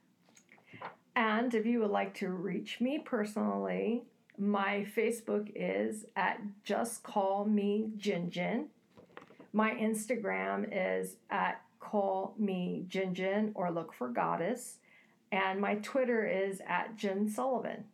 And 1.17 1.55
if 1.55 1.65
you 1.65 1.81
would 1.81 1.91
like 1.91 2.13
to 2.17 2.29
reach 2.29 2.83
me 2.83 2.99
personally, 2.99 4.03
my 4.37 4.87
Facebook 4.95 5.51
is 5.55 6.05
at 6.17 6.39
Just 6.65 7.03
Call 7.03 7.47
Me 7.47 7.93
Jin 7.97 8.31
Jin. 8.31 8.67
My 9.53 9.71
Instagram 9.73 10.69
is 10.71 11.17
at 11.31 11.63
Call 11.81 12.35
Me 12.39 12.85
Jin 12.89 13.15
Jin 13.15 13.53
or 13.55 13.71
look 13.71 13.93
for 13.93 14.09
Goddess. 14.09 14.79
And 15.31 15.61
my 15.61 15.77
Twitter 15.77 16.27
is 16.27 16.61
at 16.67 16.97
Jen 16.97 17.29
Sullivan. 17.29 17.85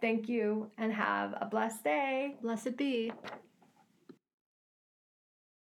Thank 0.00 0.28
you 0.28 0.70
and 0.76 0.92
have 0.92 1.34
a 1.40 1.46
blessed 1.46 1.84
day. 1.84 2.36
Blessed 2.42 2.76
be. 2.76 3.12